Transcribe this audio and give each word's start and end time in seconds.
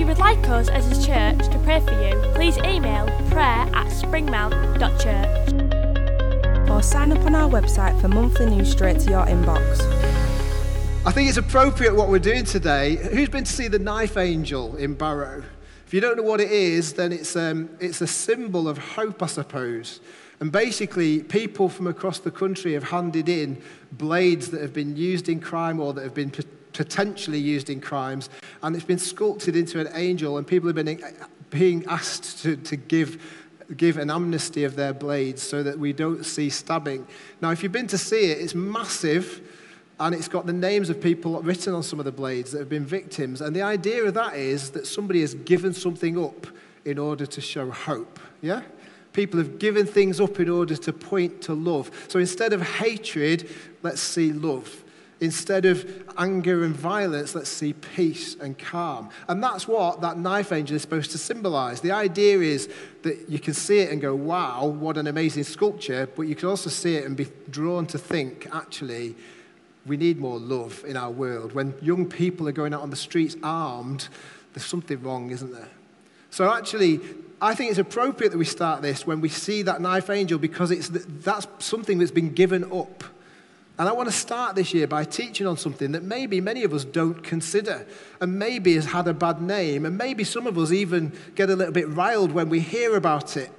If 0.00 0.04
you 0.04 0.14
would 0.14 0.18
like 0.18 0.48
us 0.48 0.70
as 0.70 0.86
a 0.86 1.06
church 1.06 1.52
to 1.52 1.58
pray 1.58 1.78
for 1.80 1.92
you, 1.92 2.18
please 2.32 2.56
email 2.56 3.04
prayer 3.28 3.68
at 3.74 3.88
springmount.church. 3.88 6.70
or 6.70 6.82
sign 6.82 7.12
up 7.12 7.22
on 7.26 7.34
our 7.34 7.50
website 7.50 8.00
for 8.00 8.08
monthly 8.08 8.46
news 8.46 8.70
straight 8.70 8.98
to 9.00 9.10
your 9.10 9.26
inbox. 9.26 9.78
I 11.04 11.12
think 11.12 11.28
it's 11.28 11.36
appropriate 11.36 11.94
what 11.94 12.08
we're 12.08 12.18
doing 12.18 12.46
today. 12.46 12.96
Who's 12.96 13.28
been 13.28 13.44
to 13.44 13.52
see 13.52 13.68
the 13.68 13.78
knife 13.78 14.16
angel 14.16 14.74
in 14.76 14.94
Barrow? 14.94 15.44
If 15.86 15.92
you 15.92 16.00
don't 16.00 16.16
know 16.16 16.22
what 16.22 16.40
it 16.40 16.50
is, 16.50 16.94
then 16.94 17.12
it's, 17.12 17.36
um, 17.36 17.68
it's 17.78 18.00
a 18.00 18.06
symbol 18.06 18.70
of 18.70 18.78
hope, 18.78 19.22
I 19.22 19.26
suppose. 19.26 20.00
And 20.40 20.50
basically, 20.50 21.22
people 21.22 21.68
from 21.68 21.86
across 21.86 22.20
the 22.20 22.30
country 22.30 22.72
have 22.72 22.84
handed 22.84 23.28
in 23.28 23.60
blades 23.92 24.48
that 24.48 24.62
have 24.62 24.72
been 24.72 24.96
used 24.96 25.28
in 25.28 25.40
crime 25.40 25.78
or 25.78 25.92
that 25.92 26.04
have 26.04 26.14
been 26.14 26.30
pot- 26.30 26.46
potentially 26.72 27.38
used 27.38 27.70
in 27.70 27.80
crimes, 27.80 28.30
and 28.62 28.74
it's 28.74 28.84
been 28.84 28.98
sculpted 28.98 29.56
into 29.56 29.80
an 29.80 29.88
angel, 29.94 30.38
and 30.38 30.46
people 30.46 30.68
have 30.68 30.76
been 30.76 31.02
uh, 31.02 31.26
being 31.50 31.84
asked 31.86 32.42
to, 32.42 32.56
to 32.56 32.76
give 32.76 33.22
give 33.76 33.98
an 33.98 34.10
amnesty 34.10 34.64
of 34.64 34.74
their 34.74 34.92
blades 34.92 35.40
so 35.40 35.62
that 35.62 35.78
we 35.78 35.92
don't 35.92 36.24
see 36.24 36.50
stabbing. 36.50 37.06
Now, 37.40 37.50
if 37.50 37.62
you've 37.62 37.70
been 37.70 37.86
to 37.86 37.98
see 37.98 38.32
it, 38.32 38.38
it's 38.40 38.54
massive 38.54 39.40
and 40.00 40.14
it's 40.14 40.28
got 40.28 40.46
the 40.46 40.52
names 40.52 40.88
of 40.88 41.00
people 41.00 41.40
written 41.42 41.74
on 41.74 41.82
some 41.82 41.98
of 41.98 42.06
the 42.06 42.12
blades 42.12 42.52
that 42.52 42.58
have 42.58 42.70
been 42.70 42.86
victims. 42.86 43.42
And 43.42 43.54
the 43.54 43.62
idea 43.62 44.02
of 44.04 44.14
that 44.14 44.34
is 44.34 44.70
that 44.70 44.86
somebody 44.86 45.20
has 45.20 45.34
given 45.34 45.74
something 45.74 46.18
up 46.18 46.46
in 46.84 46.98
order 46.98 47.26
to 47.26 47.40
show 47.40 47.70
hope. 47.70 48.18
Yeah? 48.40 48.62
People 49.12 49.38
have 49.38 49.58
given 49.58 49.86
things 49.86 50.18
up 50.18 50.40
in 50.40 50.48
order 50.48 50.74
to 50.74 50.92
point 50.92 51.42
to 51.42 51.54
love. 51.54 51.90
So 52.08 52.18
instead 52.18 52.54
of 52.54 52.62
hatred, 52.62 53.50
let's 53.82 54.00
see 54.00 54.32
love. 54.32 54.84
Instead 55.20 55.66
of 55.66 55.86
anger 56.16 56.64
and 56.64 56.74
violence, 56.74 57.34
let's 57.34 57.50
see 57.50 57.74
peace 57.74 58.36
and 58.40 58.58
calm. 58.58 59.10
And 59.28 59.42
that's 59.44 59.68
what 59.68 60.00
that 60.00 60.18
knife 60.18 60.50
angel 60.50 60.76
is 60.76 60.82
supposed 60.82 61.10
to 61.10 61.18
symbolize. 61.18 61.82
The 61.82 61.92
idea 61.92 62.38
is 62.40 62.70
that 63.02 63.28
you 63.28 63.38
can 63.38 63.52
see 63.52 63.80
it 63.80 63.92
and 63.92 64.00
go, 64.00 64.14
wow, 64.14 64.64
what 64.64 64.96
an 64.96 65.06
amazing 65.06 65.44
sculpture, 65.44 66.08
but 66.16 66.22
you 66.22 66.34
can 66.34 66.48
also 66.48 66.70
see 66.70 66.96
it 66.96 67.04
and 67.04 67.16
be 67.16 67.26
drawn 67.50 67.86
to 67.88 67.98
think, 67.98 68.48
actually, 68.52 69.14
we 69.86 69.98
need 69.98 70.18
more 70.18 70.38
love 70.38 70.84
in 70.86 70.96
our 70.96 71.10
world. 71.10 71.52
When 71.52 71.74
young 71.82 72.08
people 72.08 72.48
are 72.48 72.52
going 72.52 72.72
out 72.72 72.80
on 72.80 72.90
the 72.90 72.96
streets 72.96 73.36
armed, 73.42 74.08
there's 74.54 74.64
something 74.64 75.02
wrong, 75.02 75.30
isn't 75.30 75.52
there? 75.52 75.68
So 76.30 76.50
actually, 76.50 77.00
I 77.42 77.54
think 77.54 77.70
it's 77.70 77.78
appropriate 77.78 78.30
that 78.30 78.38
we 78.38 78.44
start 78.44 78.82
this 78.82 79.06
when 79.06 79.20
we 79.20 79.28
see 79.28 79.62
that 79.62 79.80
knife 79.80 80.08
angel 80.08 80.38
because 80.38 80.70
it's, 80.70 80.88
that's 80.88 81.46
something 81.58 81.98
that's 81.98 82.10
been 82.10 82.32
given 82.32 82.64
up. 82.72 83.04
And 83.80 83.88
I 83.88 83.92
want 83.92 84.10
to 84.10 84.14
start 84.14 84.56
this 84.56 84.74
year 84.74 84.86
by 84.86 85.04
teaching 85.04 85.46
on 85.46 85.56
something 85.56 85.92
that 85.92 86.02
maybe 86.02 86.38
many 86.38 86.64
of 86.64 86.74
us 86.74 86.84
don't 86.84 87.22
consider 87.22 87.86
and 88.20 88.38
maybe 88.38 88.74
has 88.74 88.84
had 88.84 89.08
a 89.08 89.14
bad 89.14 89.40
name. 89.40 89.86
And 89.86 89.96
maybe 89.96 90.22
some 90.22 90.46
of 90.46 90.58
us 90.58 90.70
even 90.70 91.14
get 91.34 91.48
a 91.48 91.56
little 91.56 91.72
bit 91.72 91.88
riled 91.88 92.30
when 92.30 92.50
we 92.50 92.60
hear 92.60 92.94
about 92.94 93.38
it. 93.38 93.50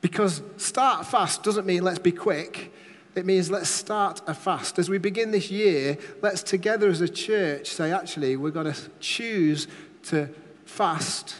Because 0.00 0.40
start 0.56 1.04
fast 1.04 1.42
doesn't 1.42 1.66
mean 1.66 1.82
let's 1.82 1.98
be 1.98 2.12
quick. 2.12 2.72
It 3.14 3.26
means 3.26 3.50
let's 3.50 3.68
start 3.68 4.22
a 4.26 4.32
fast. 4.32 4.78
As 4.78 4.88
we 4.88 4.96
begin 4.96 5.32
this 5.32 5.50
year, 5.50 5.98
let's 6.22 6.42
together 6.42 6.88
as 6.88 7.02
a 7.02 7.08
church 7.08 7.68
say, 7.68 7.92
actually, 7.92 8.38
we're 8.38 8.50
going 8.50 8.72
to 8.72 8.90
choose 9.00 9.68
to 10.04 10.30
fast 10.64 11.34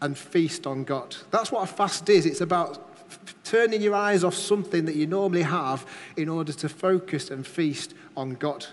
and 0.00 0.18
feast 0.18 0.66
on 0.66 0.82
God. 0.82 1.14
That's 1.30 1.52
what 1.52 1.62
a 1.62 1.72
fast 1.72 2.08
is. 2.08 2.26
It's 2.26 2.40
about 2.40 2.89
turning 3.44 3.82
your 3.82 3.94
eyes 3.94 4.24
off 4.24 4.34
something 4.34 4.84
that 4.84 4.96
you 4.96 5.06
normally 5.06 5.42
have 5.42 5.86
in 6.16 6.28
order 6.28 6.52
to 6.52 6.68
focus 6.68 7.30
and 7.30 7.46
feast 7.46 7.94
on 8.16 8.34
God. 8.34 8.66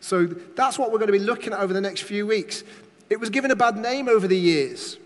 So 0.00 0.26
that's 0.26 0.78
what 0.78 0.90
we're 0.90 0.98
going 0.98 1.12
to 1.12 1.18
be 1.18 1.18
looking 1.18 1.52
at 1.52 1.60
over 1.60 1.72
the 1.72 1.80
next 1.80 2.02
few 2.02 2.26
weeks. 2.26 2.64
It 3.08 3.20
was 3.20 3.30
given 3.30 3.50
a 3.50 3.56
bad 3.56 3.76
name 3.76 4.08
over 4.08 4.26
the 4.26 4.38
years. 4.38 4.98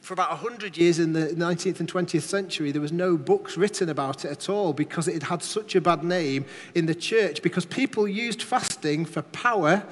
For 0.00 0.14
about 0.14 0.30
100 0.30 0.76
years 0.76 0.98
in 0.98 1.12
the 1.12 1.28
19th 1.28 1.80
and 1.80 1.92
20th 1.92 2.22
century, 2.22 2.70
there 2.70 2.82
was 2.82 2.92
no 2.92 3.16
books 3.16 3.56
written 3.56 3.88
about 3.88 4.24
it 4.24 4.30
at 4.30 4.48
all 4.48 4.72
because 4.72 5.08
it 5.08 5.14
had 5.14 5.22
had 5.24 5.42
such 5.42 5.74
a 5.74 5.80
bad 5.80 6.04
name 6.04 6.44
in 6.74 6.86
the 6.86 6.94
church 6.94 7.42
because 7.42 7.64
people 7.64 8.06
used 8.06 8.42
fasting 8.42 9.04
for 9.04 9.22
power 9.22 9.84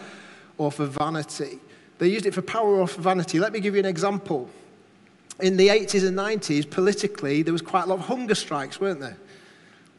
or 0.59 0.71
for 0.71 0.87
vanity. 0.87 1.59
They 1.99 2.09
used 2.09 2.27
it 2.27 2.35
for 2.35 2.43
power 2.43 2.77
or 2.77 2.89
for 2.89 3.01
vanity. 3.01 3.39
Let 3.39 3.53
me 3.53 3.61
give 3.61 3.75
you 3.75 3.81
an 3.81 3.87
example. 3.87 4.49
In 5.41 5.57
the 5.57 5.69
80s 5.69 6.07
and 6.07 6.17
90s, 6.17 6.69
politically, 6.69 7.43
there 7.43 7.53
was 7.53 7.63
quite 7.63 7.85
a 7.85 7.87
lot 7.87 7.99
of 7.99 8.07
hunger 8.07 8.35
strikes, 8.35 8.81
weren't 8.81 9.01
there? 9.01 9.17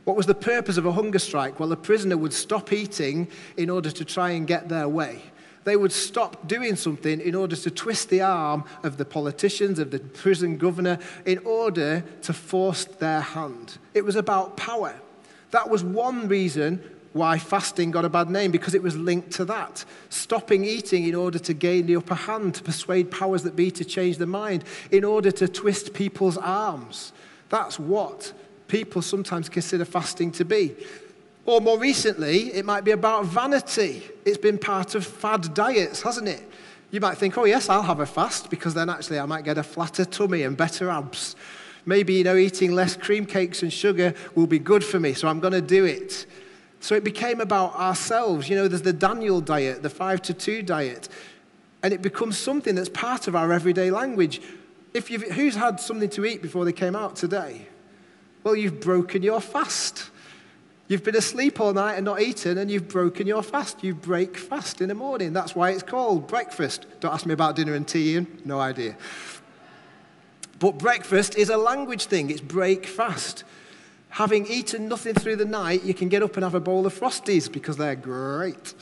What 0.05 0.15
was 0.15 0.27
the 0.27 0.35
purpose 0.35 0.77
of 0.77 0.85
a 0.85 0.91
hunger 0.91 1.19
strike? 1.19 1.59
Well, 1.59 1.71
a 1.71 1.77
prisoner 1.77 2.15
would 2.15 2.31
stop 2.31 2.71
eating 2.71 3.27
in 3.57 3.69
order 3.69 3.91
to 3.91 4.05
try 4.05 4.31
and 4.31 4.47
get 4.47 4.69
their 4.69 4.87
way. 4.87 5.21
They 5.65 5.75
would 5.75 5.91
stop 5.91 6.47
doing 6.47 6.75
something 6.75 7.19
in 7.19 7.33
order 7.33 7.55
to 7.55 7.71
twist 7.71 8.09
the 8.09 8.21
arm 8.21 8.65
of 8.83 8.97
the 8.97 9.05
politicians, 9.05 9.79
of 9.79 9.89
the 9.89 9.99
prison 9.99 10.57
governor, 10.57 10.99
in 11.25 11.39
order 11.39 12.03
to 12.21 12.33
force 12.33 12.85
their 12.85 13.19
hand. 13.19 13.79
It 13.95 14.05
was 14.05 14.15
about 14.15 14.55
power. 14.57 14.95
That 15.51 15.69
was 15.69 15.83
one 15.83 16.27
reason 16.27 16.83
why 17.15 17.37
fasting 17.37 17.91
got 17.91 18.03
a 18.03 18.09
bad 18.09 18.29
name, 18.29 18.51
because 18.51 18.75
it 18.75 18.83
was 18.83 18.97
linked 18.97 19.31
to 19.31 19.45
that. 19.45 19.85
Stopping 20.09 20.65
eating 20.65 21.07
in 21.07 21.15
order 21.15 21.39
to 21.39 21.53
gain 21.53 21.85
the 21.85 21.95
upper 21.95 22.13
hand, 22.13 22.55
to 22.55 22.61
persuade 22.61 23.09
powers 23.09 23.43
that 23.43 23.55
be 23.55 23.71
to 23.71 23.85
change 23.85 24.17
their 24.17 24.27
mind, 24.27 24.65
in 24.91 25.05
order 25.05 25.31
to 25.31 25.47
twist 25.47 25.93
people's 25.93 26.35
arms. 26.35 27.13
That's 27.47 27.79
what 27.79 28.33
people 28.67 29.01
sometimes 29.01 29.47
consider 29.47 29.85
fasting 29.85 30.33
to 30.33 30.43
be. 30.43 30.75
Or 31.45 31.61
more 31.61 31.79
recently, 31.79 32.53
it 32.53 32.65
might 32.65 32.83
be 32.83 32.91
about 32.91 33.27
vanity. 33.27 34.03
It's 34.25 34.37
been 34.37 34.57
part 34.57 34.93
of 34.93 35.07
fad 35.07 35.53
diets, 35.53 36.01
hasn't 36.01 36.27
it? 36.27 36.43
You 36.91 36.99
might 36.99 37.17
think, 37.17 37.37
oh, 37.37 37.45
yes, 37.45 37.69
I'll 37.69 37.81
have 37.83 38.01
a 38.01 38.05
fast 38.05 38.49
because 38.49 38.73
then 38.73 38.89
actually 38.89 39.19
I 39.19 39.25
might 39.25 39.45
get 39.45 39.57
a 39.57 39.63
flatter 39.63 40.03
tummy 40.03 40.43
and 40.43 40.57
better 40.57 40.89
abs. 40.89 41.37
Maybe, 41.85 42.15
you 42.15 42.25
know, 42.25 42.35
eating 42.35 42.73
less 42.73 42.97
cream 42.97 43.25
cakes 43.25 43.63
and 43.63 43.71
sugar 43.71 44.13
will 44.35 44.47
be 44.47 44.59
good 44.59 44.83
for 44.83 44.99
me, 44.99 45.13
so 45.13 45.29
I'm 45.29 45.39
going 45.39 45.53
to 45.53 45.61
do 45.61 45.85
it. 45.85 46.25
So 46.85 46.93
it 46.93 47.03
became 47.03 47.41
about 47.41 47.73
ourselves. 47.77 48.47
You 48.47 48.57
know, 48.57 48.67
there's 48.67 48.83
the 48.83 48.93
Daniel 48.93 49.41
diet, 49.41 49.81
the 49.81 49.89
five 49.89 50.21
to 50.21 50.35
two 50.35 50.61
diet, 50.61 51.09
and 51.81 51.91
it 51.91 52.03
becomes 52.03 52.37
something 52.37 52.75
that's 52.75 52.89
part 52.89 53.27
of 53.27 53.35
our 53.35 53.51
everyday 53.51 53.89
language. 53.89 54.39
If 54.93 55.09
you've, 55.09 55.23
who's 55.23 55.55
had 55.55 55.79
something 55.79 56.09
to 56.09 56.25
eat 56.25 56.43
before 56.43 56.63
they 56.63 56.71
came 56.71 56.95
out 56.95 57.15
today? 57.15 57.69
Well, 58.43 58.55
you've 58.55 58.81
broken 58.81 59.23
your 59.23 59.41
fast. 59.41 60.11
You've 60.87 61.03
been 61.03 61.15
asleep 61.15 61.59
all 61.59 61.73
night 61.73 61.95
and 61.95 62.05
not 62.05 62.21
eaten, 62.21 62.59
and 62.59 62.69
you've 62.69 62.87
broken 62.87 63.25
your 63.25 63.41
fast. 63.41 63.83
You 63.83 63.95
break 63.95 64.37
fast 64.37 64.79
in 64.79 64.89
the 64.89 64.93
morning. 64.93 65.33
That's 65.33 65.55
why 65.55 65.71
it's 65.71 65.81
called 65.81 66.27
breakfast. 66.27 66.85
Don't 66.99 67.15
ask 67.15 67.25
me 67.25 67.33
about 67.33 67.55
dinner 67.55 67.73
and 67.73 67.87
tea, 67.87 68.11
Ian. 68.11 68.27
No 68.45 68.59
idea. 68.59 68.95
But 70.59 70.77
breakfast 70.77 71.35
is 71.35 71.49
a 71.49 71.57
language 71.57 72.05
thing, 72.05 72.29
it's 72.29 72.41
break 72.41 72.85
fast. 72.85 73.43
Having 74.09 74.47
eaten 74.47 74.87
nothing 74.87 75.13
through 75.13 75.35
the 75.35 75.45
night, 75.45 75.83
you 75.83 75.93
can 75.93 76.09
get 76.09 76.23
up 76.23 76.35
and 76.35 76.43
have 76.43 76.55
a 76.55 76.59
bowl 76.59 76.85
of 76.85 76.97
Frosties 76.97 77.51
because 77.51 77.77
they're 77.77 77.95
great. 77.95 78.73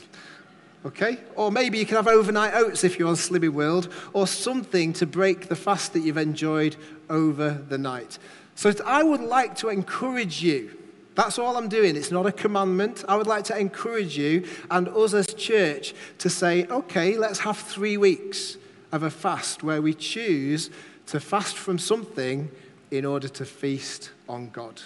Okay? 0.86 1.18
Or 1.34 1.50
maybe 1.50 1.78
you 1.78 1.86
can 1.86 1.96
have 1.96 2.06
overnight 2.06 2.54
oats 2.54 2.84
if 2.84 2.98
you're 2.98 3.08
on 3.08 3.14
Slimming 3.14 3.52
World, 3.52 3.92
or 4.12 4.26
something 4.26 4.92
to 4.94 5.06
break 5.06 5.48
the 5.48 5.56
fast 5.56 5.92
that 5.94 6.00
you've 6.00 6.18
enjoyed 6.18 6.76
over 7.10 7.50
the 7.68 7.78
night. 7.78 8.18
So 8.54 8.72
I 8.86 9.02
would 9.02 9.20
like 9.20 9.56
to 9.56 9.68
encourage 9.68 10.42
you. 10.42 10.78
That's 11.14 11.38
all 11.38 11.56
I'm 11.56 11.68
doing. 11.68 11.96
It's 11.96 12.10
not 12.10 12.26
a 12.26 12.32
commandment. 12.32 13.04
I 13.08 13.16
would 13.16 13.26
like 13.26 13.44
to 13.44 13.58
encourage 13.58 14.18
you 14.18 14.46
and 14.70 14.88
us 14.88 15.14
as 15.14 15.32
church 15.32 15.94
to 16.18 16.28
say, 16.28 16.66
okay, 16.66 17.16
let's 17.16 17.40
have 17.40 17.56
three 17.56 17.96
weeks 17.96 18.56
of 18.92 19.02
a 19.02 19.10
fast 19.10 19.62
where 19.62 19.80
we 19.80 19.94
choose 19.94 20.70
to 21.06 21.20
fast 21.20 21.56
from 21.56 21.78
something 21.78 22.50
in 22.90 23.04
order 23.04 23.28
to 23.28 23.44
feast 23.44 24.10
on 24.28 24.50
God. 24.50 24.82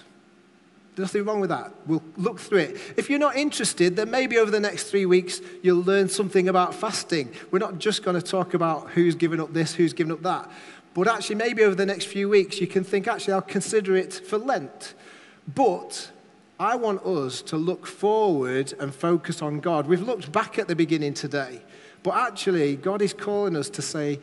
There's 0.98 1.14
nothing 1.14 1.26
wrong 1.26 1.38
with 1.38 1.50
that. 1.50 1.72
We'll 1.86 2.02
look 2.16 2.40
through 2.40 2.58
it. 2.58 2.76
If 2.96 3.08
you're 3.08 3.20
not 3.20 3.36
interested, 3.36 3.94
then 3.94 4.10
maybe 4.10 4.36
over 4.36 4.50
the 4.50 4.58
next 4.58 4.90
three 4.90 5.06
weeks 5.06 5.40
you'll 5.62 5.84
learn 5.84 6.08
something 6.08 6.48
about 6.48 6.74
fasting. 6.74 7.32
We're 7.52 7.60
not 7.60 7.78
just 7.78 8.02
going 8.02 8.20
to 8.20 8.26
talk 8.26 8.52
about 8.52 8.90
who's 8.90 9.14
given 9.14 9.38
up 9.38 9.52
this, 9.52 9.72
who's 9.72 9.92
given 9.92 10.10
up 10.10 10.22
that. 10.24 10.50
But 10.94 11.06
actually, 11.06 11.36
maybe 11.36 11.62
over 11.62 11.76
the 11.76 11.86
next 11.86 12.06
few 12.06 12.28
weeks, 12.28 12.60
you 12.60 12.66
can 12.66 12.82
think, 12.82 13.06
actually, 13.06 13.34
I'll 13.34 13.42
consider 13.42 13.94
it 13.94 14.12
for 14.12 14.38
Lent. 14.38 14.94
But 15.54 16.10
I 16.58 16.74
want 16.74 17.06
us 17.06 17.42
to 17.42 17.56
look 17.56 17.86
forward 17.86 18.74
and 18.80 18.92
focus 18.92 19.40
on 19.40 19.60
God. 19.60 19.86
We've 19.86 20.02
looked 20.02 20.32
back 20.32 20.58
at 20.58 20.66
the 20.66 20.74
beginning 20.74 21.14
today, 21.14 21.62
but 22.02 22.16
actually, 22.16 22.74
God 22.74 23.02
is 23.02 23.14
calling 23.14 23.54
us 23.54 23.70
to 23.70 23.82
say, 23.82 24.18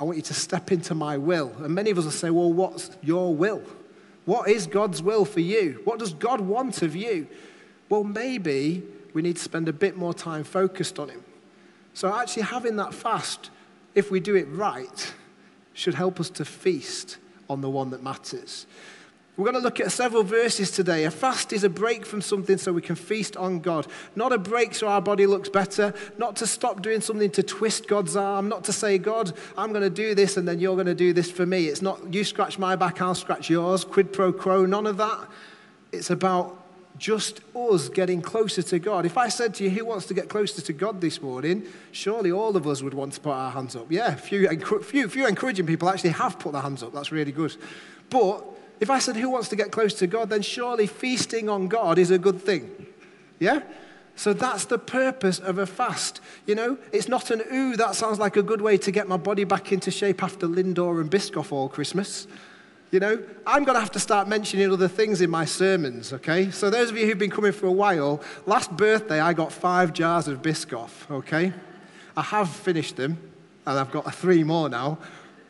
I 0.00 0.02
want 0.02 0.16
you 0.16 0.24
to 0.24 0.34
step 0.34 0.72
into 0.72 0.96
my 0.96 1.18
will. 1.18 1.54
And 1.58 1.72
many 1.72 1.90
of 1.90 1.98
us 1.98 2.04
will 2.04 2.10
say, 2.10 2.30
Well, 2.30 2.52
what's 2.52 2.90
your 3.00 3.32
will? 3.32 3.62
What 4.26 4.50
is 4.50 4.66
God's 4.66 5.02
will 5.02 5.24
for 5.24 5.40
you? 5.40 5.80
What 5.84 5.98
does 5.98 6.12
God 6.12 6.42
want 6.42 6.82
of 6.82 6.94
you? 6.94 7.28
Well, 7.88 8.04
maybe 8.04 8.82
we 9.14 9.22
need 9.22 9.36
to 9.36 9.42
spend 9.42 9.68
a 9.68 9.72
bit 9.72 9.96
more 9.96 10.12
time 10.12 10.44
focused 10.44 10.98
on 10.98 11.08
Him. 11.08 11.24
So, 11.94 12.14
actually, 12.14 12.42
having 12.42 12.76
that 12.76 12.92
fast, 12.92 13.50
if 13.94 14.10
we 14.10 14.20
do 14.20 14.34
it 14.36 14.46
right, 14.50 15.14
should 15.72 15.94
help 15.94 16.20
us 16.20 16.28
to 16.30 16.44
feast 16.44 17.16
on 17.48 17.60
the 17.60 17.70
one 17.70 17.90
that 17.90 18.02
matters. 18.02 18.66
We're 19.36 19.44
going 19.44 19.56
to 19.56 19.60
look 19.60 19.80
at 19.80 19.92
several 19.92 20.22
verses 20.22 20.70
today. 20.70 21.04
A 21.04 21.10
fast 21.10 21.52
is 21.52 21.62
a 21.62 21.68
break 21.68 22.06
from 22.06 22.22
something 22.22 22.56
so 22.56 22.72
we 22.72 22.80
can 22.80 22.96
feast 22.96 23.36
on 23.36 23.60
God. 23.60 23.86
Not 24.14 24.32
a 24.32 24.38
break 24.38 24.74
so 24.74 24.88
our 24.88 25.02
body 25.02 25.26
looks 25.26 25.50
better, 25.50 25.92
not 26.16 26.36
to 26.36 26.46
stop 26.46 26.80
doing 26.80 27.02
something 27.02 27.30
to 27.32 27.42
twist 27.42 27.86
God's 27.86 28.16
arm, 28.16 28.48
not 28.48 28.64
to 28.64 28.72
say, 28.72 28.96
God, 28.96 29.36
I'm 29.58 29.70
going 29.70 29.82
to 29.82 29.90
do 29.90 30.14
this 30.14 30.38
and 30.38 30.48
then 30.48 30.58
you're 30.58 30.74
going 30.74 30.86
to 30.86 30.94
do 30.94 31.12
this 31.12 31.30
for 31.30 31.44
me. 31.44 31.66
It's 31.66 31.82
not 31.82 32.14
you 32.14 32.24
scratch 32.24 32.58
my 32.58 32.76
back, 32.76 33.02
I'll 33.02 33.14
scratch 33.14 33.50
yours, 33.50 33.84
quid 33.84 34.10
pro 34.10 34.32
quo, 34.32 34.64
none 34.64 34.86
of 34.86 34.96
that. 34.96 35.28
It's 35.92 36.08
about 36.08 36.62
just 36.96 37.42
us 37.54 37.90
getting 37.90 38.22
closer 38.22 38.62
to 38.62 38.78
God. 38.78 39.04
If 39.04 39.18
I 39.18 39.28
said 39.28 39.54
to 39.56 39.64
you, 39.64 39.68
who 39.68 39.84
wants 39.84 40.06
to 40.06 40.14
get 40.14 40.30
closer 40.30 40.62
to 40.62 40.72
God 40.72 41.02
this 41.02 41.20
morning? 41.20 41.66
Surely 41.92 42.32
all 42.32 42.56
of 42.56 42.66
us 42.66 42.82
would 42.82 42.94
want 42.94 43.12
to 43.12 43.20
put 43.20 43.32
our 43.32 43.50
hands 43.50 43.76
up. 43.76 43.92
Yeah, 43.92 44.14
few, 44.14 44.48
few, 44.80 45.08
few 45.10 45.26
encouraging 45.26 45.66
people 45.66 45.90
actually 45.90 46.10
have 46.10 46.38
put 46.38 46.52
their 46.52 46.62
hands 46.62 46.82
up. 46.82 46.94
That's 46.94 47.12
really 47.12 47.32
good. 47.32 47.54
But 48.08 48.55
if 48.80 48.90
I 48.90 48.98
said, 48.98 49.16
who 49.16 49.30
wants 49.30 49.48
to 49.48 49.56
get 49.56 49.70
close 49.70 49.94
to 49.94 50.06
God? 50.06 50.30
Then 50.30 50.42
surely 50.42 50.86
feasting 50.86 51.48
on 51.48 51.68
God 51.68 51.98
is 51.98 52.10
a 52.10 52.18
good 52.18 52.40
thing. 52.40 52.86
Yeah? 53.38 53.62
So 54.16 54.32
that's 54.32 54.64
the 54.64 54.78
purpose 54.78 55.38
of 55.38 55.58
a 55.58 55.66
fast. 55.66 56.20
You 56.46 56.54
know, 56.54 56.78
it's 56.92 57.08
not 57.08 57.30
an 57.30 57.42
ooh, 57.52 57.76
that 57.76 57.94
sounds 57.94 58.18
like 58.18 58.36
a 58.36 58.42
good 58.42 58.62
way 58.62 58.78
to 58.78 58.90
get 58.90 59.08
my 59.08 59.18
body 59.18 59.44
back 59.44 59.72
into 59.72 59.90
shape 59.90 60.22
after 60.22 60.46
Lindor 60.46 61.00
and 61.00 61.10
Biscoff 61.10 61.52
all 61.52 61.68
Christmas. 61.68 62.26
You 62.90 63.00
know, 63.00 63.22
I'm 63.46 63.64
going 63.64 63.74
to 63.74 63.80
have 63.80 63.90
to 63.92 64.00
start 64.00 64.26
mentioning 64.26 64.72
other 64.72 64.88
things 64.88 65.20
in 65.20 65.28
my 65.28 65.44
sermons, 65.44 66.12
okay? 66.14 66.50
So, 66.50 66.70
those 66.70 66.90
of 66.90 66.96
you 66.96 67.04
who've 67.04 67.18
been 67.18 67.30
coming 67.30 67.52
for 67.52 67.66
a 67.66 67.72
while, 67.72 68.22
last 68.46 68.74
birthday 68.74 69.20
I 69.20 69.32
got 69.32 69.52
five 69.52 69.92
jars 69.92 70.28
of 70.28 70.40
Biscoff, 70.40 71.10
okay? 71.10 71.52
I 72.16 72.22
have 72.22 72.48
finished 72.48 72.96
them, 72.96 73.18
and 73.66 73.78
I've 73.78 73.90
got 73.90 74.14
three 74.14 74.44
more 74.44 74.68
now. 74.68 74.98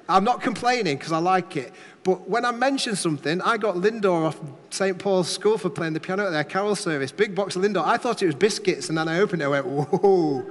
I'm 0.08 0.24
not 0.24 0.40
complaining 0.40 0.96
because 0.96 1.12
I 1.12 1.18
like 1.18 1.56
it. 1.56 1.72
But 2.04 2.28
when 2.28 2.44
I 2.44 2.52
mention 2.52 2.94
something, 2.94 3.40
I 3.42 3.56
got 3.56 3.74
Lindor 3.76 4.28
off 4.28 4.40
St. 4.70 4.96
Paul's 4.96 5.28
School 5.28 5.58
for 5.58 5.68
playing 5.68 5.94
the 5.94 6.00
piano 6.00 6.26
at 6.26 6.30
their 6.30 6.44
carol 6.44 6.76
service. 6.76 7.10
Big 7.10 7.34
box 7.34 7.56
of 7.56 7.62
Lindor. 7.62 7.84
I 7.84 7.96
thought 7.96 8.22
it 8.22 8.26
was 8.26 8.36
biscuits, 8.36 8.88
and 8.88 8.96
then 8.96 9.08
I 9.08 9.18
opened 9.18 9.42
it 9.42 9.46
and 9.46 9.50
went, 9.50 9.66
whoa. 9.66 10.48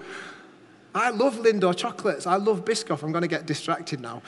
I 0.94 1.12
love 1.12 1.36
Lindor 1.36 1.75
chocolates. 1.75 2.28
I 2.28 2.36
love 2.36 2.66
Biscoff. 2.66 3.04
I'm 3.04 3.12
going 3.12 3.22
to 3.22 3.28
get 3.28 3.46
distracted 3.46 4.00
now. 4.02 4.22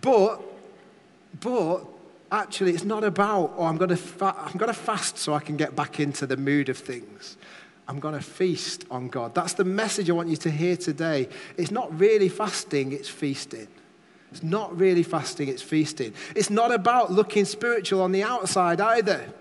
But 0.00 0.40
but 1.40 1.84
actually, 2.30 2.72
it's 2.72 2.84
not 2.84 3.04
about, 3.04 3.54
oh, 3.56 3.64
I'm 3.64 3.76
going, 3.76 3.90
to 3.90 3.96
fa- 3.96 4.34
I'm 4.36 4.56
going 4.58 4.72
to 4.72 4.78
fast 4.78 5.18
so 5.18 5.34
I 5.34 5.40
can 5.40 5.56
get 5.56 5.76
back 5.76 6.00
into 6.00 6.26
the 6.26 6.36
mood 6.36 6.68
of 6.68 6.78
things. 6.78 7.36
I'm 7.88 8.00
going 8.00 8.14
to 8.14 8.20
feast 8.20 8.84
on 8.90 9.08
God. 9.08 9.34
That's 9.34 9.52
the 9.52 9.64
message 9.64 10.10
I 10.10 10.12
want 10.12 10.28
you 10.28 10.36
to 10.38 10.50
hear 10.50 10.76
today. 10.76 11.28
It's 11.56 11.70
not 11.70 11.98
really 11.98 12.28
fasting, 12.28 12.92
it's 12.92 13.08
feasting. 13.08 13.68
It's 14.36 14.42
not 14.42 14.78
really 14.78 15.02
fasting, 15.02 15.48
it's 15.48 15.62
feasting. 15.62 16.12
It's 16.34 16.50
not 16.50 16.70
about 16.70 17.10
looking 17.10 17.46
spiritual 17.46 18.02
on 18.02 18.12
the 18.12 18.22
outside 18.22 18.82
either. 18.82 19.32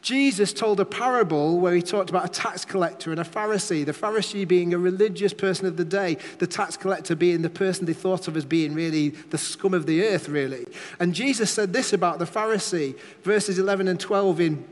Jesus 0.00 0.54
told 0.54 0.80
a 0.80 0.86
parable 0.86 1.60
where 1.60 1.74
he 1.74 1.82
talked 1.82 2.08
about 2.08 2.24
a 2.24 2.28
tax 2.28 2.64
collector 2.64 3.10
and 3.10 3.20
a 3.20 3.24
Pharisee, 3.24 3.84
the 3.84 3.92
Pharisee 3.92 4.48
being 4.48 4.72
a 4.72 4.78
religious 4.78 5.34
person 5.34 5.66
of 5.66 5.76
the 5.76 5.84
day, 5.84 6.16
the 6.38 6.46
tax 6.46 6.78
collector 6.78 7.14
being 7.14 7.42
the 7.42 7.50
person 7.50 7.84
they 7.84 7.92
thought 7.92 8.28
of 8.28 8.36
as 8.38 8.46
being 8.46 8.72
really 8.72 9.10
the 9.10 9.36
scum 9.36 9.74
of 9.74 9.84
the 9.84 10.02
earth, 10.02 10.30
really. 10.30 10.64
And 10.98 11.14
Jesus 11.14 11.50
said 11.50 11.74
this 11.74 11.92
about 11.92 12.18
the 12.18 12.24
Pharisee, 12.24 12.98
verses 13.24 13.58
11 13.58 13.88
and 13.88 14.00
12 14.00 14.40
in 14.40 14.64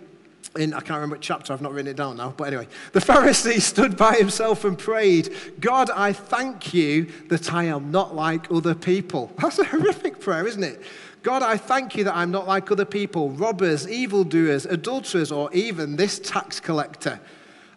in, 0.57 0.73
I 0.75 0.81
can't 0.81 0.97
remember 0.97 1.17
chapter, 1.19 1.53
I've 1.53 1.63
not 1.63 1.73
written 1.73 1.91
it 1.91 1.97
down 1.97 2.17
now, 2.17 2.35
but 2.37 2.45
anyway. 2.45 2.69
The 2.93 3.01
Pharisee 3.01 3.61
stood 3.61 3.97
by 3.97 4.15
himself 4.15 4.65
and 4.65 4.79
prayed, 4.79 5.35
God, 5.61 5.91
I 5.91 6.13
thank 6.13 6.73
you 6.73 7.07
that 7.29 7.53
I 7.53 7.65
am 7.65 7.91
not 7.91 8.15
like 8.15 8.51
other 8.51 8.75
people. 8.75 9.33
That's 9.39 9.59
a 9.59 9.65
horrific 9.65 10.21
prayer, 10.21 10.47
isn't 10.47 10.63
it? 10.63 10.83
God, 11.23 11.43
I 11.43 11.57
thank 11.57 11.97
you 11.97 12.05
that 12.05 12.17
I'm 12.17 12.31
not 12.31 12.47
like 12.47 12.71
other 12.71 12.85
people, 12.85 13.31
robbers, 13.31 13.89
evildoers, 13.89 14.65
adulterers, 14.65 15.33
or 15.33 15.53
even 15.53 15.97
this 15.97 16.21
tax 16.21 16.61
collector. 16.61 17.19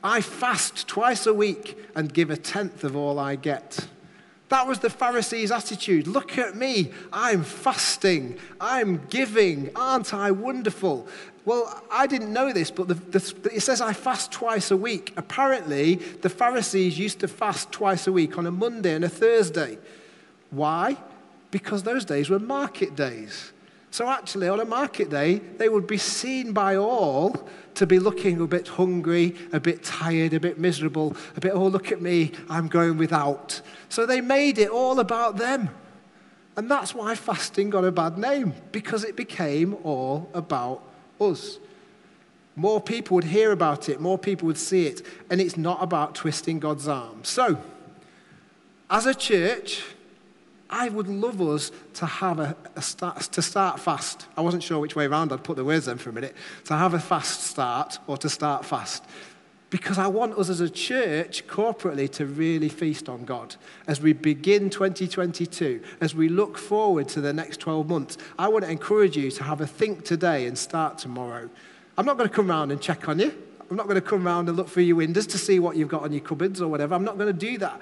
I 0.04 0.22
fast 0.22 0.88
twice 0.88 1.25
a 1.25 1.33
week 1.33 1.77
and 1.95 2.13
give 2.13 2.30
a 2.30 2.38
tenth 2.38 2.83
of 2.83 2.95
all 2.95 3.19
I 3.19 3.36
get. 3.36 3.88
That 4.50 4.68
was 4.68 4.80
the 4.80 4.89
Pharisees' 4.89 5.51
attitude. 5.51 6.07
Look 6.07 6.38
at 6.38 6.56
me. 6.56 6.92
I'm 7.13 7.44
fasting. 7.44 8.38
I'm 8.60 9.06
giving. 9.07 9.69
Aren't 9.75 10.13
I 10.13 10.31
wonderful? 10.31 11.07
Well, 11.50 11.84
I 11.90 12.06
didn't 12.06 12.31
know 12.31 12.54
this, 12.54 12.69
but 12.69 12.88
the, 12.88 12.94
the, 12.94 13.51
it 13.56 13.62
says 13.62 13.81
I 13.81 13.94
fast 13.94 14.31
twice 14.31 14.69
a 14.72 14.78
week. 14.78 15.13
Apparently, 15.18 15.96
the 15.96 16.30
Pharisees 16.30 17.00
used 17.00 17.19
to 17.22 17.28
fast 17.28 17.72
twice 17.72 18.06
a 18.06 18.12
week 18.12 18.38
on 18.38 18.46
a 18.46 18.51
Monday 18.51 18.94
and 18.94 19.04
a 19.04 19.10
Thursday. 19.10 19.78
Why? 20.51 20.98
because 21.51 21.84
those 21.84 22.06
days 22.06 22.30
were 22.30 22.40
market 22.40 22.96
days. 22.96 23.51
So, 23.92 24.07
actually, 24.07 24.48
on 24.48 24.60
a 24.60 24.66
market 24.66 25.10
day, 25.10 25.40
they 25.57 25.68
would 25.68 25.88
be 25.88 25.98
seen 25.98 26.54
by 26.54 26.75
all 26.75 27.50
to 27.74 27.88
be 27.88 27.98
looking 27.98 28.40
a 28.40 28.46
bit 28.46 28.68
hungry, 28.68 29.36
a 29.51 29.60
bit 29.60 29.84
tired, 29.84 30.34
a 30.34 30.40
bit 30.40 30.60
miserable, 30.60 31.16
a 31.36 31.40
bit, 31.40 31.54
oh, 31.56 31.68
look 31.68 31.92
at 31.92 32.00
me, 32.00 32.31
I'm 32.50 32.68
going 32.68 32.98
without. 32.98 33.62
So, 33.90 34.06
they 34.06 34.22
made 34.22 34.60
it 34.60 34.69
all 34.69 35.00
about 35.00 35.38
them. 35.38 35.69
And 36.56 36.69
that's 36.69 36.94
why 36.94 37.16
fasting 37.16 37.72
got 37.72 37.84
a 37.84 37.92
bad 37.92 38.18
name, 38.18 38.54
because 38.72 39.04
it 39.04 39.16
became 39.16 39.75
all 39.84 40.30
about 40.36 40.84
us. 41.21 41.60
More 42.56 42.81
people 42.81 43.16
would 43.16 43.25
hear 43.25 43.51
about 43.51 43.88
it, 43.88 44.01
more 44.01 44.18
people 44.18 44.48
would 44.48 44.57
see 44.57 44.86
it, 44.86 45.06
and 45.30 45.39
it's 45.39 45.56
not 45.56 45.81
about 45.81 46.16
twisting 46.16 46.60
God's 46.60 46.88
arm. 46.88 47.24
So, 47.24 47.57
as 48.89 49.06
a 49.06 49.13
church, 49.13 49.83
I 50.69 50.89
would 50.89 51.07
love 51.07 51.42
us 51.42 51.71
to 51.95 52.06
have 52.06 52.39
a, 52.39 52.56
a, 52.75 52.81
start, 52.81 53.21
to 53.21 53.42
start 53.42 53.80
fast. 53.80 54.27
I 54.38 54.42
wasn't 54.42 54.62
sure 54.62 54.80
which 54.80 54.95
way 54.95 55.06
around 55.06 55.31
I'd 55.33 55.44
put 55.44 55.56
the 55.56 55.66
words 55.66 55.88
in 55.88 55.98
for 55.98 56.10
a 56.10 56.13
minute. 56.13 56.36
To 56.66 56.75
have 56.75 56.94
a 56.94 57.00
fast 57.00 57.44
start 57.44 57.98
or 58.06 58.18
to 58.18 58.30
start 58.30 58.65
fast. 58.65 59.04
Because 59.69 60.00
I 60.00 60.07
want 60.07 60.38
us 60.38 60.50
as 60.50 60.62
a 60.62 60.69
church 60.69 61.45
corporately 61.45 62.10
to 62.13 62.25
really 62.25 62.69
feast 62.69 63.07
on 63.07 63.24
God. 63.24 63.56
As 63.88 64.01
we 64.01 64.13
begin 64.13 64.69
2022, 64.71 65.81
as 66.01 66.16
we 66.16 66.27
look 66.27 66.57
forward 66.57 67.07
to 67.10 67.21
the 67.21 67.33
next 67.33 67.60
12 67.60 67.88
months, 67.88 68.18
I 68.39 68.48
want 68.48 68.66
to 68.66 68.71
encourage 68.71 69.16
you 69.16 69.30
to 69.30 69.44
have 69.44 69.62
a 69.62 69.67
think 69.67 70.05
today 70.05 70.48
and 70.48 70.58
start 70.58 70.98
tomorrow. 70.98 71.50
I'm 71.98 72.05
not 72.05 72.17
going 72.17 72.29
to 72.29 72.36
come 72.36 72.50
around 72.50 72.72
and 72.72 72.82
check 72.82 73.08
on 73.08 73.20
you. 73.20 73.32
I'm 73.70 73.77
not 73.77 73.86
going 73.86 73.96
to 73.96 74.01
come 74.01 74.25
around 74.25 74.48
and 74.48 74.58
look 74.58 74.70
through 74.70 74.84
your 74.84 74.96
windows 74.96 75.27
to 75.27 75.38
see 75.38 75.60
what 75.60 75.75
you've 75.75 75.89
got 75.89 76.01
on 76.01 76.12
your 76.12 76.22
cupboards 76.22 76.62
or 76.62 76.67
whatever. 76.67 76.96
I'm 76.96 77.03
not 77.03 77.20
going 77.20 77.32
to 77.32 77.39
do 77.39 77.60
that. 77.60 77.79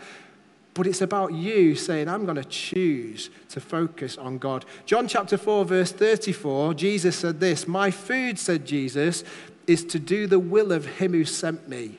But 0.73 0.85
it's 0.85 1.01
about 1.01 1.33
you 1.33 1.75
saying, 1.75 2.07
I'm 2.09 2.25
going 2.25 2.35
to 2.35 2.43
choose 2.43 3.29
to 3.49 3.59
focus 3.59 4.17
on 4.17 4.37
God. 4.37 4.65
John 4.85 5.07
chapter 5.07 5.37
4, 5.37 5.65
verse 5.65 5.91
34, 5.91 6.73
Jesus 6.73 7.15
said 7.15 7.39
this 7.39 7.67
My 7.67 7.89
food, 7.89 8.37
said 8.37 8.65
Jesus, 8.65 9.23
is 9.67 9.83
to 9.83 9.99
do 9.99 10.25
the 10.25 10.39
will 10.39 10.71
of 10.71 10.85
him 10.85 11.11
who 11.11 11.25
sent 11.25 11.67
me 11.67 11.97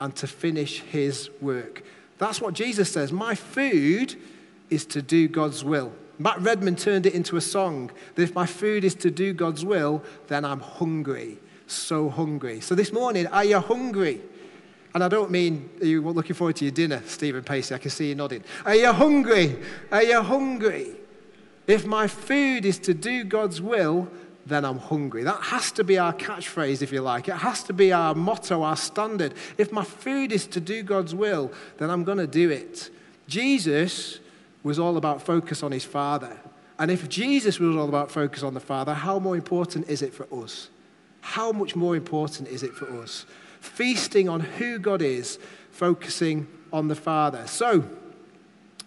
and 0.00 0.14
to 0.16 0.26
finish 0.26 0.80
his 0.80 1.28
work. 1.40 1.82
That's 2.18 2.40
what 2.40 2.54
Jesus 2.54 2.90
says. 2.90 3.12
My 3.12 3.34
food 3.34 4.16
is 4.70 4.86
to 4.86 5.02
do 5.02 5.28
God's 5.28 5.64
will. 5.64 5.92
Matt 6.18 6.40
Redman 6.40 6.76
turned 6.76 7.06
it 7.06 7.14
into 7.14 7.36
a 7.36 7.40
song 7.40 7.90
that 8.14 8.22
if 8.22 8.34
my 8.34 8.46
food 8.46 8.84
is 8.84 8.94
to 8.96 9.10
do 9.10 9.32
God's 9.32 9.64
will, 9.64 10.02
then 10.28 10.44
I'm 10.44 10.60
hungry, 10.60 11.38
so 11.66 12.08
hungry. 12.08 12.60
So 12.60 12.74
this 12.74 12.92
morning, 12.92 13.26
are 13.28 13.44
you 13.44 13.58
hungry? 13.58 14.20
And 14.94 15.02
I 15.02 15.08
don't 15.08 15.30
mean 15.30 15.70
are 15.80 15.86
you 15.86 16.02
looking 16.02 16.34
forward 16.34 16.56
to 16.56 16.64
your 16.64 16.72
dinner, 16.72 17.02
Stephen 17.06 17.42
Pacey. 17.42 17.74
I 17.74 17.78
can 17.78 17.90
see 17.90 18.08
you 18.08 18.14
nodding. 18.14 18.44
Are 18.66 18.74
you 18.74 18.92
hungry? 18.92 19.56
Are 19.90 20.02
you 20.02 20.20
hungry? 20.20 20.96
If 21.66 21.86
my 21.86 22.06
food 22.06 22.64
is 22.64 22.78
to 22.80 22.94
do 22.94 23.24
God's 23.24 23.62
will, 23.62 24.10
then 24.46 24.64
I'm 24.64 24.78
hungry. 24.78 25.22
That 25.24 25.42
has 25.42 25.72
to 25.72 25.84
be 25.84 25.98
our 25.98 26.12
catchphrase, 26.12 26.82
if 26.82 26.92
you 26.92 27.00
like. 27.00 27.28
It 27.28 27.36
has 27.36 27.62
to 27.64 27.72
be 27.72 27.92
our 27.92 28.14
motto, 28.14 28.62
our 28.62 28.76
standard. 28.76 29.34
If 29.58 29.72
my 29.72 29.84
food 29.84 30.32
is 30.32 30.46
to 30.48 30.60
do 30.60 30.82
God's 30.82 31.14
will, 31.14 31.52
then 31.78 31.90
I'm 31.90 32.04
going 32.04 32.18
to 32.18 32.26
do 32.26 32.50
it. 32.50 32.90
Jesus 33.28 34.18
was 34.62 34.78
all 34.78 34.96
about 34.96 35.22
focus 35.22 35.62
on 35.62 35.72
his 35.72 35.84
Father. 35.84 36.36
And 36.78 36.90
if 36.90 37.08
Jesus 37.08 37.58
was 37.60 37.76
all 37.76 37.88
about 37.88 38.10
focus 38.10 38.42
on 38.42 38.54
the 38.54 38.60
Father, 38.60 38.94
how 38.94 39.18
more 39.18 39.36
important 39.36 39.88
is 39.88 40.02
it 40.02 40.14
for 40.14 40.26
us? 40.42 40.70
How 41.20 41.52
much 41.52 41.76
more 41.76 41.94
important 41.94 42.48
is 42.48 42.62
it 42.62 42.72
for 42.72 42.86
us? 43.02 43.26
feasting 43.60 44.28
on 44.28 44.40
who 44.40 44.78
God 44.78 45.02
is, 45.02 45.38
focusing 45.70 46.48
on 46.72 46.88
the 46.88 46.94
Father. 46.94 47.46
So, 47.46 47.84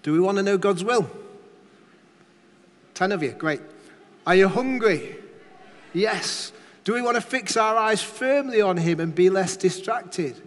do 0.01 0.11
we 0.11 0.19
want 0.19 0.37
to 0.37 0.43
know 0.43 0.57
God's 0.57 0.83
will? 0.83 1.09
Ten 2.93 3.11
of 3.11 3.23
you, 3.23 3.31
great. 3.31 3.61
Are 4.27 4.35
you 4.35 4.47
hungry? 4.47 5.17
Yes. 5.93 6.51
Do 6.83 6.93
we 6.93 7.01
want 7.01 7.15
to 7.15 7.21
fix 7.21 7.55
our 7.55 7.77
eyes 7.77 8.01
firmly 8.01 8.61
on 8.61 8.77
Him 8.77 8.99
and 8.99 9.13
be 9.13 9.29
less 9.29 9.55
distracted? 9.55 10.41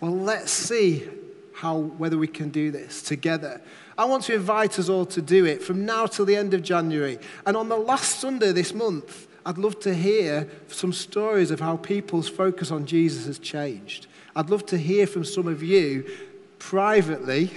Well, 0.00 0.16
let's 0.16 0.50
see 0.50 1.08
how 1.54 1.78
whether 1.78 2.18
we 2.18 2.26
can 2.26 2.50
do 2.50 2.70
this 2.70 3.02
together. 3.02 3.60
I 3.96 4.04
want 4.06 4.24
to 4.24 4.34
invite 4.34 4.78
us 4.78 4.88
all 4.88 5.04
to 5.06 5.22
do 5.22 5.44
it 5.44 5.62
from 5.62 5.84
now 5.84 6.06
till 6.06 6.24
the 6.24 6.36
end 6.36 6.54
of 6.54 6.62
January. 6.62 7.18
And 7.46 7.56
on 7.56 7.68
the 7.68 7.76
last 7.76 8.18
Sunday 8.18 8.52
this 8.52 8.72
month, 8.72 9.28
I'd 9.44 9.58
love 9.58 9.78
to 9.80 9.94
hear 9.94 10.48
some 10.68 10.92
stories 10.92 11.50
of 11.50 11.60
how 11.60 11.76
people's 11.76 12.28
focus 12.28 12.70
on 12.70 12.86
Jesus 12.86 13.26
has 13.26 13.38
changed. 13.38 14.06
I'd 14.36 14.50
love 14.50 14.64
to 14.66 14.78
hear 14.78 15.06
from 15.06 15.24
some 15.24 15.48
of 15.48 15.62
you 15.62 16.08
privately, 16.58 17.50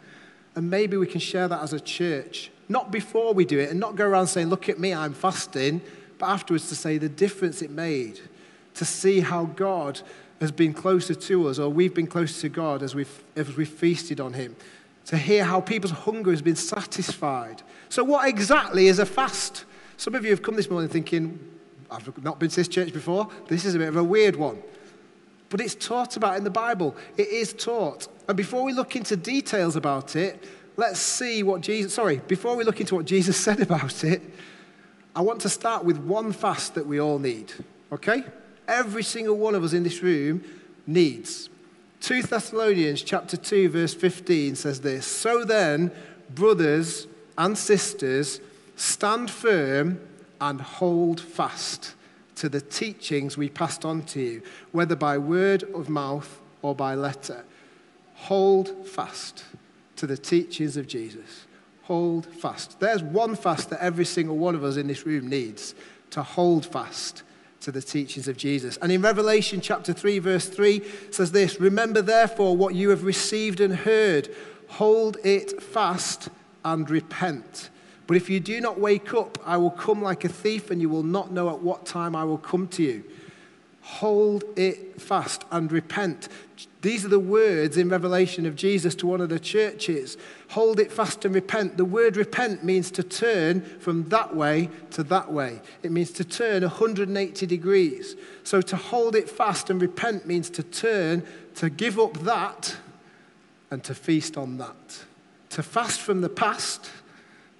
and 0.54 0.70
maybe 0.70 0.96
we 0.96 1.06
can 1.06 1.20
share 1.20 1.48
that 1.48 1.62
as 1.62 1.72
a 1.72 1.80
church. 1.80 2.50
Not 2.68 2.90
before 2.90 3.32
we 3.32 3.44
do 3.44 3.58
it, 3.58 3.70
and 3.70 3.80
not 3.80 3.96
go 3.96 4.06
around 4.06 4.26
saying, 4.26 4.48
Look 4.48 4.68
at 4.68 4.78
me, 4.78 4.92
I'm 4.92 5.14
fasting, 5.14 5.80
but 6.18 6.26
afterwards 6.26 6.68
to 6.68 6.74
say 6.74 6.98
the 6.98 7.08
difference 7.08 7.62
it 7.62 7.70
made, 7.70 8.20
to 8.74 8.84
see 8.84 9.20
how 9.20 9.44
God 9.46 10.00
has 10.40 10.52
been 10.52 10.72
closer 10.72 11.14
to 11.14 11.48
us, 11.48 11.58
or 11.58 11.68
we've 11.68 11.94
been 11.94 12.06
closer 12.06 12.40
to 12.42 12.48
God 12.48 12.82
as 12.82 12.94
we've, 12.94 13.24
as 13.36 13.56
we've 13.56 13.68
feasted 13.68 14.20
on 14.20 14.32
Him 14.32 14.56
to 15.08 15.16
hear 15.16 15.42
how 15.42 15.58
people's 15.58 15.92
hunger 15.92 16.30
has 16.30 16.42
been 16.42 16.54
satisfied. 16.54 17.62
So, 17.88 18.04
what 18.04 18.28
exactly 18.28 18.88
is 18.88 18.98
a 18.98 19.06
fast? 19.06 19.64
Some 19.96 20.14
of 20.14 20.22
you 20.22 20.30
have 20.30 20.42
come 20.42 20.54
this 20.54 20.68
morning 20.68 20.90
thinking, 20.90 21.38
I've 21.90 22.22
not 22.22 22.38
been 22.38 22.50
to 22.50 22.56
this 22.56 22.68
church 22.68 22.92
before. 22.92 23.28
This 23.48 23.64
is 23.64 23.74
a 23.74 23.78
bit 23.78 23.88
of 23.88 23.96
a 23.96 24.04
weird 24.04 24.36
one. 24.36 24.62
But 25.48 25.62
it's 25.62 25.74
taught 25.74 26.18
about 26.18 26.36
in 26.36 26.44
the 26.44 26.50
Bible. 26.50 26.94
It 27.16 27.28
is 27.28 27.54
taught. 27.54 28.06
And 28.28 28.36
before 28.36 28.62
we 28.62 28.74
look 28.74 28.96
into 28.96 29.16
details 29.16 29.76
about 29.76 30.14
it, 30.14 30.44
let's 30.76 31.00
see 31.00 31.42
what 31.42 31.62
Jesus, 31.62 31.94
sorry, 31.94 32.20
before 32.28 32.54
we 32.54 32.64
look 32.64 32.80
into 32.80 32.94
what 32.94 33.06
Jesus 33.06 33.36
said 33.44 33.60
about 33.60 34.04
it, 34.04 34.20
I 35.18 35.20
want 35.20 35.40
to 35.40 35.48
start 35.48 35.84
with 35.84 35.98
one 35.98 36.30
fast 36.30 36.76
that 36.76 36.86
we 36.86 37.00
all 37.00 37.18
need. 37.18 37.52
Okay? 37.90 38.22
Every 38.68 39.02
single 39.02 39.36
one 39.36 39.56
of 39.56 39.64
us 39.64 39.72
in 39.72 39.82
this 39.82 40.00
room 40.00 40.44
needs. 40.86 41.50
2 42.02 42.22
Thessalonians 42.22 43.02
chapter 43.02 43.36
2 43.36 43.68
verse 43.68 43.94
15 43.94 44.54
says 44.54 44.80
this, 44.80 45.04
"So 45.04 45.44
then, 45.44 45.90
brothers 46.32 47.08
and 47.36 47.58
sisters, 47.58 48.38
stand 48.76 49.28
firm 49.28 49.98
and 50.40 50.60
hold 50.60 51.20
fast 51.20 51.94
to 52.36 52.48
the 52.48 52.60
teachings 52.60 53.36
we 53.36 53.48
passed 53.48 53.84
on 53.84 54.02
to 54.02 54.20
you, 54.20 54.42
whether 54.70 54.94
by 54.94 55.18
word 55.18 55.64
of 55.74 55.88
mouth 55.88 56.40
or 56.62 56.76
by 56.76 56.94
letter. 56.94 57.44
Hold 58.14 58.86
fast 58.86 59.42
to 59.96 60.06
the 60.06 60.16
teachings 60.16 60.76
of 60.76 60.86
Jesus. 60.86 61.47
Hold 61.88 62.26
fast. 62.26 62.78
There's 62.80 63.02
one 63.02 63.34
fast 63.34 63.70
that 63.70 63.82
every 63.82 64.04
single 64.04 64.36
one 64.36 64.54
of 64.54 64.62
us 64.62 64.76
in 64.76 64.88
this 64.88 65.06
room 65.06 65.26
needs 65.26 65.74
to 66.10 66.22
hold 66.22 66.66
fast 66.66 67.22
to 67.62 67.72
the 67.72 67.80
teachings 67.80 68.28
of 68.28 68.36
Jesus. 68.36 68.76
And 68.82 68.92
in 68.92 69.00
Revelation 69.00 69.62
chapter 69.62 69.94
3, 69.94 70.18
verse 70.18 70.46
3 70.50 70.82
says 71.10 71.32
this 71.32 71.58
Remember 71.58 72.02
therefore 72.02 72.54
what 72.58 72.74
you 72.74 72.90
have 72.90 73.04
received 73.04 73.58
and 73.62 73.74
heard, 73.74 74.28
hold 74.68 75.16
it 75.24 75.62
fast 75.62 76.28
and 76.62 76.90
repent. 76.90 77.70
But 78.06 78.18
if 78.18 78.28
you 78.28 78.38
do 78.38 78.60
not 78.60 78.78
wake 78.78 79.14
up, 79.14 79.38
I 79.46 79.56
will 79.56 79.70
come 79.70 80.02
like 80.02 80.26
a 80.26 80.28
thief, 80.28 80.70
and 80.70 80.82
you 80.82 80.90
will 80.90 81.02
not 81.02 81.32
know 81.32 81.48
at 81.48 81.62
what 81.62 81.86
time 81.86 82.14
I 82.14 82.24
will 82.24 82.36
come 82.36 82.68
to 82.68 82.82
you. 82.82 83.02
Hold 83.88 84.44
it 84.54 85.00
fast 85.00 85.44
and 85.50 85.72
repent. 85.72 86.28
These 86.82 87.06
are 87.06 87.08
the 87.08 87.18
words 87.18 87.78
in 87.78 87.88
Revelation 87.88 88.44
of 88.44 88.54
Jesus 88.54 88.94
to 88.96 89.06
one 89.06 89.22
of 89.22 89.30
the 89.30 89.40
churches. 89.40 90.18
Hold 90.50 90.78
it 90.78 90.92
fast 90.92 91.24
and 91.24 91.34
repent. 91.34 91.78
The 91.78 91.86
word 91.86 92.16
repent 92.16 92.62
means 92.62 92.90
to 92.92 93.02
turn 93.02 93.62
from 93.80 94.10
that 94.10 94.36
way 94.36 94.68
to 94.90 95.02
that 95.04 95.32
way. 95.32 95.62
It 95.82 95.90
means 95.90 96.12
to 96.12 96.24
turn 96.24 96.62
180 96.62 97.46
degrees. 97.46 98.14
So 98.44 98.60
to 98.60 98.76
hold 98.76 99.16
it 99.16 99.28
fast 99.28 99.70
and 99.70 99.80
repent 99.80 100.26
means 100.26 100.50
to 100.50 100.62
turn, 100.62 101.24
to 101.56 101.70
give 101.70 101.98
up 101.98 102.18
that, 102.18 102.76
and 103.70 103.82
to 103.84 103.94
feast 103.94 104.36
on 104.36 104.58
that. 104.58 105.04
To 105.50 105.62
fast 105.62 106.00
from 106.00 106.20
the 106.20 106.28
past, 106.28 106.90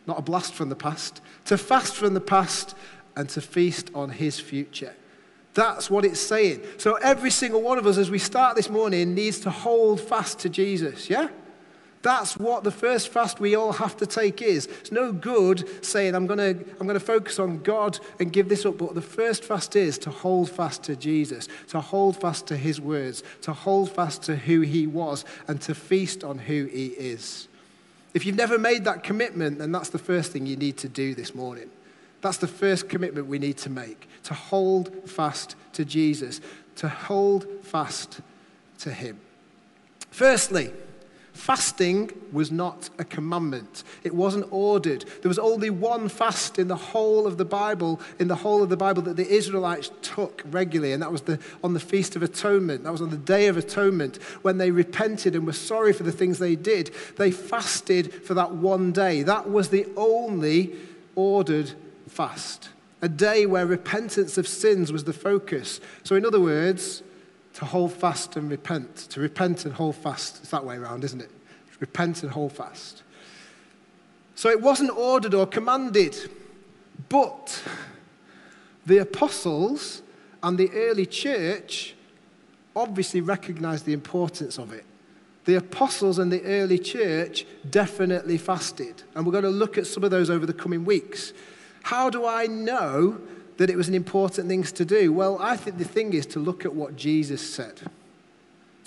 not 0.06 0.18
a 0.18 0.22
blast 0.22 0.52
from 0.52 0.68
the 0.68 0.76
past, 0.76 1.22
to 1.46 1.56
fast 1.56 1.96
from 1.96 2.12
the 2.12 2.20
past 2.20 2.76
and 3.16 3.30
to 3.30 3.40
feast 3.40 3.90
on 3.94 4.10
his 4.10 4.38
future. 4.38 4.94
That's 5.58 5.90
what 5.90 6.04
it's 6.04 6.20
saying. 6.20 6.62
So 6.76 6.94
every 7.02 7.32
single 7.32 7.60
one 7.60 7.78
of 7.78 7.86
us, 7.88 7.98
as 7.98 8.12
we 8.12 8.20
start 8.20 8.54
this 8.54 8.70
morning, 8.70 9.12
needs 9.16 9.40
to 9.40 9.50
hold 9.50 10.00
fast 10.00 10.38
to 10.40 10.48
Jesus, 10.48 11.10
yeah? 11.10 11.30
That's 12.02 12.36
what 12.36 12.62
the 12.62 12.70
first 12.70 13.08
fast 13.08 13.40
we 13.40 13.56
all 13.56 13.72
have 13.72 13.96
to 13.96 14.06
take 14.06 14.40
is. 14.40 14.66
It's 14.66 14.92
no 14.92 15.10
good 15.10 15.84
saying, 15.84 16.14
I'm 16.14 16.28
going 16.28 16.38
to 16.38 16.64
I'm 16.78 16.86
to 16.86 17.00
focus 17.00 17.40
on 17.40 17.58
God 17.58 17.98
and 18.20 18.32
give 18.32 18.48
this 18.48 18.64
up. 18.64 18.78
But 18.78 18.94
the 18.94 19.02
first 19.02 19.42
fast 19.42 19.74
is 19.74 19.98
to 19.98 20.10
hold 20.10 20.48
fast 20.48 20.84
to 20.84 20.94
Jesus, 20.94 21.48
to 21.70 21.80
hold 21.80 22.20
fast 22.20 22.46
to 22.46 22.56
his 22.56 22.80
words, 22.80 23.24
to 23.42 23.52
hold 23.52 23.90
fast 23.90 24.22
to 24.22 24.36
who 24.36 24.60
he 24.60 24.86
was, 24.86 25.24
and 25.48 25.60
to 25.62 25.74
feast 25.74 26.22
on 26.22 26.38
who 26.38 26.66
he 26.66 26.86
is. 26.86 27.48
If 28.14 28.24
you've 28.24 28.36
never 28.36 28.60
made 28.60 28.84
that 28.84 29.02
commitment, 29.02 29.58
then 29.58 29.72
that's 29.72 29.90
the 29.90 29.98
first 29.98 30.30
thing 30.30 30.46
you 30.46 30.56
need 30.56 30.76
to 30.76 30.88
do 30.88 31.16
this 31.16 31.34
morning. 31.34 31.68
That's 32.20 32.38
the 32.38 32.48
first 32.48 32.88
commitment 32.88 33.26
we 33.26 33.38
need 33.38 33.56
to 33.58 33.70
make 33.70 34.08
to 34.24 34.34
hold 34.34 35.08
fast 35.08 35.56
to 35.72 35.84
Jesus, 35.84 36.40
to 36.76 36.88
hold 36.88 37.46
fast 37.62 38.20
to 38.80 38.92
Him. 38.92 39.18
Firstly, 40.10 40.70
fasting 41.32 42.10
was 42.32 42.50
not 42.50 42.90
a 42.98 43.04
commandment. 43.04 43.84
It 44.02 44.14
wasn't 44.14 44.46
ordered. 44.50 45.04
There 45.22 45.28
was 45.28 45.38
only 45.38 45.70
one 45.70 46.08
fast 46.08 46.58
in 46.58 46.68
the 46.68 46.76
whole 46.76 47.26
of 47.26 47.38
the 47.38 47.44
Bible, 47.44 48.00
in 48.18 48.28
the 48.28 48.34
whole 48.34 48.62
of 48.62 48.68
the 48.68 48.76
Bible 48.76 49.02
that 49.02 49.16
the 49.16 49.28
Israelites 49.28 49.90
took 50.02 50.42
regularly, 50.46 50.92
and 50.92 51.02
that 51.02 51.12
was 51.12 51.22
the, 51.22 51.38
on 51.62 51.74
the 51.74 51.80
Feast 51.80 52.16
of 52.16 52.22
Atonement. 52.22 52.84
That 52.84 52.92
was 52.92 53.02
on 53.02 53.10
the 53.10 53.16
Day 53.16 53.46
of 53.46 53.56
Atonement 53.56 54.16
when 54.42 54.58
they 54.58 54.70
repented 54.70 55.36
and 55.36 55.46
were 55.46 55.52
sorry 55.52 55.92
for 55.92 56.02
the 56.02 56.12
things 56.12 56.38
they 56.38 56.56
did. 56.56 56.90
They 57.16 57.30
fasted 57.30 58.12
for 58.12 58.34
that 58.34 58.56
one 58.56 58.92
day. 58.92 59.22
That 59.22 59.48
was 59.48 59.68
the 59.68 59.86
only 59.96 60.74
ordered 61.14 61.72
fast, 62.08 62.70
a 63.02 63.08
day 63.08 63.46
where 63.46 63.66
repentance 63.66 64.38
of 64.38 64.48
sins 64.48 64.92
was 64.92 65.04
the 65.04 65.12
focus. 65.12 65.80
So, 66.02 66.16
in 66.16 66.24
other 66.26 66.40
words, 66.40 67.02
to 67.54 67.64
hold 67.64 67.92
fast 67.92 68.36
and 68.36 68.50
repent, 68.50 68.96
to 69.10 69.20
repent 69.20 69.64
and 69.64 69.74
hold 69.74 69.96
fast. 69.96 70.38
It's 70.40 70.50
that 70.50 70.64
way 70.64 70.76
around, 70.76 71.04
isn't 71.04 71.20
it? 71.20 71.30
Repent 71.80 72.22
and 72.22 72.32
hold 72.32 72.52
fast. 72.52 73.02
So, 74.34 74.48
it 74.50 74.60
wasn't 74.60 74.90
ordered 74.90 75.34
or 75.34 75.46
commanded, 75.46 76.16
but 77.08 77.62
the 78.86 78.98
apostles 78.98 80.02
and 80.42 80.56
the 80.56 80.70
early 80.72 81.06
church 81.06 81.94
obviously 82.74 83.20
recognized 83.20 83.84
the 83.84 83.92
importance 83.92 84.58
of 84.58 84.72
it. 84.72 84.84
The 85.44 85.56
apostles 85.56 86.18
and 86.18 86.30
the 86.30 86.42
early 86.42 86.78
church 86.78 87.46
definitely 87.70 88.38
fasted. 88.38 89.02
And 89.14 89.24
we're 89.24 89.32
going 89.32 89.44
to 89.44 89.50
look 89.50 89.78
at 89.78 89.86
some 89.86 90.04
of 90.04 90.10
those 90.10 90.30
over 90.30 90.46
the 90.46 90.52
coming 90.52 90.84
weeks. 90.84 91.32
How 91.88 92.10
do 92.10 92.26
I 92.26 92.46
know 92.46 93.18
that 93.56 93.70
it 93.70 93.76
was 93.76 93.88
an 93.88 93.94
important 93.94 94.46
thing 94.46 94.62
to 94.62 94.84
do? 94.84 95.10
Well, 95.10 95.38
I 95.40 95.56
think 95.56 95.78
the 95.78 95.86
thing 95.86 96.12
is 96.12 96.26
to 96.26 96.38
look 96.38 96.66
at 96.66 96.74
what 96.74 96.96
Jesus 96.96 97.40
said. 97.40 97.80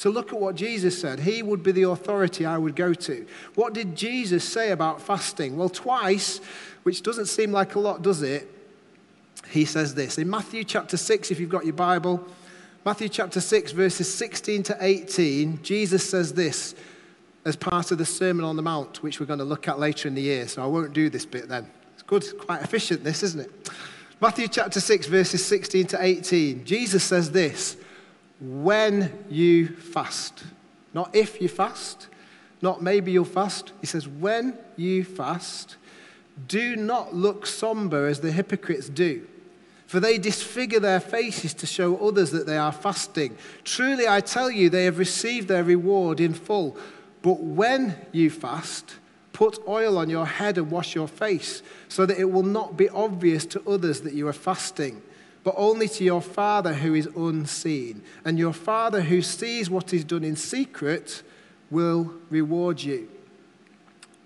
To 0.01 0.11
look 0.11 0.31
at 0.31 0.39
what 0.39 0.53
Jesus 0.53 1.01
said. 1.01 1.21
He 1.21 1.41
would 1.41 1.63
be 1.63 1.71
the 1.71 1.89
authority 1.89 2.45
I 2.45 2.59
would 2.59 2.75
go 2.75 2.93
to. 2.93 3.25
What 3.55 3.73
did 3.73 3.95
Jesus 3.95 4.47
say 4.47 4.69
about 4.69 5.01
fasting? 5.01 5.57
Well, 5.57 5.67
twice, 5.67 6.41
which 6.83 7.01
doesn't 7.01 7.25
seem 7.25 7.51
like 7.51 7.73
a 7.73 7.79
lot, 7.79 8.03
does 8.03 8.21
it? 8.21 8.47
He 9.49 9.65
says 9.65 9.95
this. 9.95 10.19
In 10.19 10.29
Matthew 10.29 10.63
chapter 10.63 10.95
6, 10.95 11.31
if 11.31 11.39
you've 11.39 11.49
got 11.49 11.65
your 11.65 11.73
Bible, 11.73 12.23
Matthew 12.85 13.09
chapter 13.09 13.41
6, 13.41 13.71
verses 13.71 14.13
16 14.13 14.61
to 14.61 14.77
18, 14.79 15.63
Jesus 15.63 16.07
says 16.07 16.33
this 16.33 16.75
as 17.45 17.55
part 17.55 17.89
of 17.89 17.97
the 17.97 18.05
Sermon 18.05 18.45
on 18.45 18.57
the 18.57 18.61
Mount, 18.61 19.01
which 19.01 19.19
we're 19.19 19.25
going 19.25 19.39
to 19.39 19.45
look 19.45 19.67
at 19.67 19.79
later 19.79 20.07
in 20.07 20.13
the 20.13 20.21
year, 20.21 20.47
so 20.47 20.61
I 20.61 20.67
won't 20.67 20.93
do 20.93 21.09
this 21.09 21.25
bit 21.25 21.49
then. 21.49 21.65
Good, 22.11 22.37
quite 22.37 22.61
efficient, 22.61 23.05
this, 23.05 23.23
isn't 23.23 23.39
it? 23.39 23.69
Matthew 24.19 24.49
chapter 24.49 24.81
6, 24.81 25.07
verses 25.07 25.45
16 25.45 25.87
to 25.87 26.03
18. 26.03 26.65
Jesus 26.65 27.05
says 27.05 27.31
this 27.31 27.77
when 28.41 29.23
you 29.29 29.69
fast. 29.69 30.43
Not 30.93 31.15
if 31.15 31.41
you 31.41 31.47
fast, 31.47 32.09
not 32.61 32.83
maybe 32.83 33.13
you'll 33.13 33.23
fast. 33.23 33.71
He 33.79 33.87
says, 33.87 34.09
when 34.09 34.57
you 34.75 35.05
fast, 35.05 35.77
do 36.49 36.75
not 36.75 37.15
look 37.15 37.45
somber 37.45 38.07
as 38.07 38.19
the 38.19 38.33
hypocrites 38.33 38.89
do. 38.89 39.25
For 39.87 40.01
they 40.01 40.17
disfigure 40.17 40.81
their 40.81 40.99
faces 40.99 41.53
to 41.53 41.65
show 41.65 41.95
others 42.05 42.31
that 42.31 42.45
they 42.45 42.57
are 42.57 42.73
fasting. 42.73 43.37
Truly, 43.63 44.05
I 44.05 44.19
tell 44.19 44.51
you, 44.51 44.69
they 44.69 44.83
have 44.83 44.99
received 44.99 45.47
their 45.47 45.63
reward 45.63 46.19
in 46.19 46.33
full. 46.33 46.75
But 47.21 47.39
when 47.39 47.95
you 48.11 48.29
fast, 48.29 48.95
Put 49.33 49.59
oil 49.67 49.97
on 49.97 50.09
your 50.09 50.25
head 50.25 50.57
and 50.57 50.69
wash 50.69 50.93
your 50.93 51.07
face, 51.07 51.63
so 51.87 52.05
that 52.05 52.19
it 52.19 52.31
will 52.31 52.43
not 52.43 52.77
be 52.77 52.89
obvious 52.89 53.45
to 53.47 53.69
others 53.69 54.01
that 54.01 54.13
you 54.13 54.27
are 54.27 54.33
fasting, 54.33 55.01
but 55.43 55.55
only 55.57 55.87
to 55.87 56.03
your 56.03 56.21
Father 56.21 56.73
who 56.73 56.93
is 56.93 57.07
unseen. 57.15 58.03
And 58.25 58.37
your 58.37 58.53
Father 58.53 59.01
who 59.01 59.21
sees 59.21 59.69
what 59.69 59.93
is 59.93 60.03
done 60.03 60.23
in 60.23 60.35
secret 60.35 61.23
will 61.69 62.13
reward 62.29 62.81
you. 62.81 63.09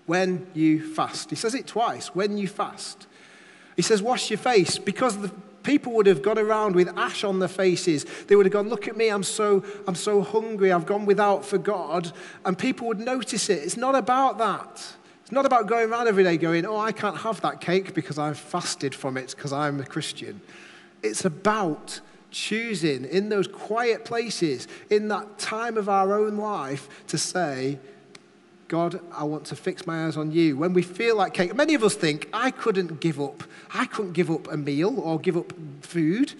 When 0.06 0.46
you 0.54 0.82
fast. 0.94 1.30
He 1.30 1.36
says 1.36 1.54
it 1.54 1.66
twice 1.66 2.14
when 2.14 2.36
you 2.38 2.48
fast. 2.48 3.06
He 3.74 3.82
says, 3.82 4.02
wash 4.02 4.30
your 4.30 4.38
face, 4.38 4.78
because 4.78 5.18
the 5.18 5.32
People 5.66 5.94
would 5.94 6.06
have 6.06 6.22
gone 6.22 6.38
around 6.38 6.76
with 6.76 6.96
ash 6.96 7.24
on 7.24 7.40
their 7.40 7.48
faces. 7.48 8.06
They 8.28 8.36
would 8.36 8.46
have 8.46 8.52
gone, 8.52 8.68
Look 8.68 8.86
at 8.86 8.96
me, 8.96 9.08
I'm 9.08 9.24
so, 9.24 9.64
I'm 9.88 9.96
so 9.96 10.22
hungry, 10.22 10.70
I've 10.70 10.86
gone 10.86 11.06
without 11.06 11.44
for 11.44 11.58
God. 11.58 12.12
And 12.44 12.56
people 12.56 12.86
would 12.86 13.00
notice 13.00 13.50
it. 13.50 13.64
It's 13.64 13.76
not 13.76 13.96
about 13.96 14.38
that. 14.38 14.94
It's 15.22 15.32
not 15.32 15.44
about 15.44 15.66
going 15.66 15.90
around 15.90 16.06
every 16.06 16.22
day 16.22 16.36
going, 16.36 16.64
Oh, 16.66 16.78
I 16.78 16.92
can't 16.92 17.16
have 17.16 17.40
that 17.40 17.60
cake 17.60 17.94
because 17.94 18.16
I've 18.16 18.38
fasted 18.38 18.94
from 18.94 19.16
it 19.16 19.34
because 19.34 19.52
I'm 19.52 19.80
a 19.80 19.84
Christian. 19.84 20.40
It's 21.02 21.24
about 21.24 22.00
choosing 22.30 23.04
in 23.04 23.28
those 23.28 23.48
quiet 23.48 24.04
places, 24.04 24.68
in 24.88 25.08
that 25.08 25.36
time 25.36 25.76
of 25.76 25.88
our 25.88 26.16
own 26.16 26.36
life, 26.36 26.88
to 27.08 27.18
say, 27.18 27.80
God, 28.68 29.00
I 29.12 29.24
want 29.24 29.44
to 29.46 29.56
fix 29.56 29.86
my 29.86 30.06
eyes 30.06 30.16
on 30.16 30.32
you. 30.32 30.56
When 30.56 30.72
we 30.72 30.82
feel 30.82 31.16
like 31.16 31.34
cake, 31.34 31.54
many 31.54 31.74
of 31.74 31.84
us 31.84 31.94
think, 31.94 32.28
I 32.32 32.50
couldn't 32.50 33.00
give 33.00 33.20
up. 33.20 33.44
I 33.72 33.86
couldn't 33.86 34.12
give 34.12 34.30
up 34.30 34.50
a 34.50 34.56
meal 34.56 34.98
or 34.98 35.20
give 35.20 35.36
up 35.36 35.52
food. 35.82 36.34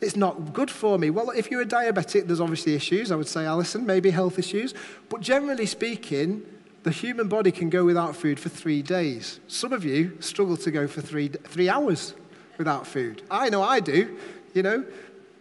It's 0.00 0.16
not 0.16 0.54
good 0.54 0.70
for 0.70 0.98
me. 0.98 1.10
Well, 1.10 1.30
if 1.30 1.50
you're 1.50 1.62
a 1.62 1.66
diabetic, 1.66 2.26
there's 2.26 2.40
obviously 2.40 2.74
issues. 2.74 3.12
I 3.12 3.16
would 3.16 3.28
say, 3.28 3.44
Alison, 3.44 3.84
maybe 3.84 4.10
health 4.10 4.38
issues. 4.38 4.72
But 5.08 5.20
generally 5.20 5.66
speaking, 5.66 6.42
the 6.84 6.90
human 6.90 7.28
body 7.28 7.50
can 7.50 7.68
go 7.68 7.84
without 7.84 8.16
food 8.16 8.40
for 8.40 8.48
three 8.48 8.80
days. 8.80 9.40
Some 9.46 9.72
of 9.72 9.84
you 9.84 10.16
struggle 10.20 10.56
to 10.58 10.70
go 10.70 10.86
for 10.86 11.02
three, 11.02 11.28
three 11.28 11.68
hours 11.68 12.14
without 12.56 12.86
food. 12.86 13.22
I 13.30 13.50
know 13.50 13.62
I 13.62 13.80
do. 13.80 14.16
You 14.54 14.62
know, 14.62 14.86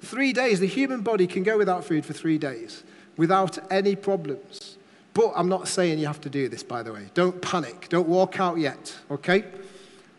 three 0.01 0.33
days, 0.33 0.59
the 0.59 0.67
human 0.67 1.01
body 1.01 1.27
can 1.27 1.43
go 1.43 1.57
without 1.57 1.85
food 1.85 2.05
for 2.05 2.13
three 2.13 2.37
days 2.37 2.83
without 3.17 3.57
any 3.71 3.95
problems. 3.95 4.77
But 5.15 5.31
I'm 5.33 5.47
not 5.47 5.69
saying 5.69 5.97
you 5.97 6.07
have 6.07 6.21
to 6.21 6.29
do 6.29 6.49
this, 6.49 6.61
by 6.61 6.83
the 6.83 6.91
way. 6.91 7.09
Don't 7.13 7.41
panic. 7.41 7.87
Don't 7.89 8.07
walk 8.07 8.39
out 8.39 8.57
yet, 8.59 8.93
okay? 9.09 9.45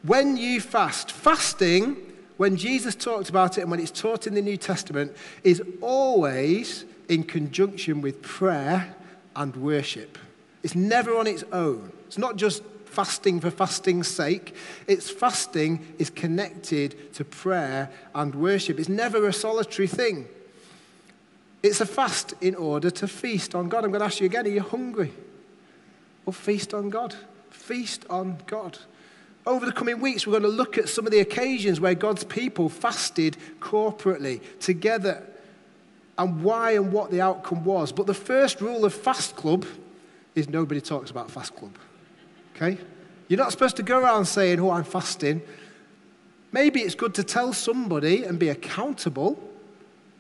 When 0.03 0.39
you 0.39 0.59
fast, 0.59 1.13
fasting, 1.13 1.99
when 2.39 2.57
Jesus 2.57 2.95
talked 2.95 3.29
about 3.29 3.59
it 3.59 3.61
and 3.61 3.71
when 3.71 3.79
it's 3.79 3.91
taught 3.91 4.27
in 4.27 4.35
the 4.35 4.41
New 4.41 4.57
Testament, 4.57 5.15
is 5.45 5.63
always 5.83 6.87
in 7.11 7.25
conjunction 7.25 8.01
with 8.01 8.23
prayer 8.23 8.97
and 9.37 9.55
worship. 9.57 10.17
It's 10.63 10.75
never 10.75 11.15
on 11.19 11.27
its 11.27 11.45
own. 11.53 11.93
It's 12.07 12.19
not 12.19 12.37
just 12.37 12.63
fasting 12.87 13.39
for 13.41 13.51
fasting's 13.51 14.09
sake. 14.09 14.55
It's 14.87 15.11
fasting 15.11 15.95
is 15.99 16.09
connected 16.09 17.13
to 17.15 17.25
prayer 17.25 17.91
and 18.15 18.35
worship. 18.35 18.81
It's 18.81 18.89
never 18.89 19.29
a 19.29 19.33
solitary 19.33 19.89
thing. 19.89 20.27
It's 21.67 21.81
a 21.81 21.87
fast 21.87 22.35
in 22.41 22.55
order 22.55 22.91
to 22.91 23.09
feast 23.09 23.57
on 23.57 23.69
God. 23.69 23.85
I'm 23.85 23.91
going 23.91 23.99
to 23.99 24.07
ask 24.07 24.21
you 24.21 24.27
again 24.27 24.47
are 24.47 24.51
you 24.51 24.61
hungry? 24.61 25.13
Well, 26.25 26.33
feast 26.33 26.73
on 26.73 26.91
God. 26.91 27.17
Feast 27.51 28.07
on 28.09 28.39
God. 28.47 28.79
Over 29.45 29.67
the 29.67 29.73
coming 29.73 30.01
weeks, 30.01 30.27
we're 30.27 30.39
going 30.39 30.45
to 30.45 30.49
look 30.49 30.79
at 30.79 30.89
some 30.89 31.07
of 31.07 31.13
the 31.13 31.19
occasions 31.19 31.81
where 31.81 31.95
God's 31.95 32.23
people 32.23 32.69
fasted 32.69 33.37
corporately 33.59 34.41
together 34.61 35.25
and 36.17 36.45
why 36.45 36.73
and 36.73 36.93
what 36.93 37.11
the 37.11 37.21
outcome 37.21 37.65
was. 37.65 37.91
But 37.91 38.07
the 38.07 38.15
first 38.15 38.61
rule 38.61 38.85
of 38.85 38.95
Fast 38.95 39.35
Club 39.35 39.67
is 40.37 40.49
nobody 40.49 40.81
talks 40.81 41.11
about 41.11 41.33
Fast 41.33 41.57
Club. 41.57 41.77
Okay? 42.55 42.79
You're 43.27 43.39
not 43.39 43.51
supposed 43.51 43.77
to 43.77 43.83
go 43.83 43.99
around 43.99 44.27
saying, 44.27 44.61
Oh, 44.61 44.71
I'm 44.71 44.85
fasting. 44.85 45.43
Maybe 46.53 46.81
it's 46.83 46.95
good 46.95 47.15
to 47.15 47.25
tell 47.25 47.53
somebody 47.53 48.23
and 48.23 48.39
be 48.39 48.51
accountable 48.51 49.43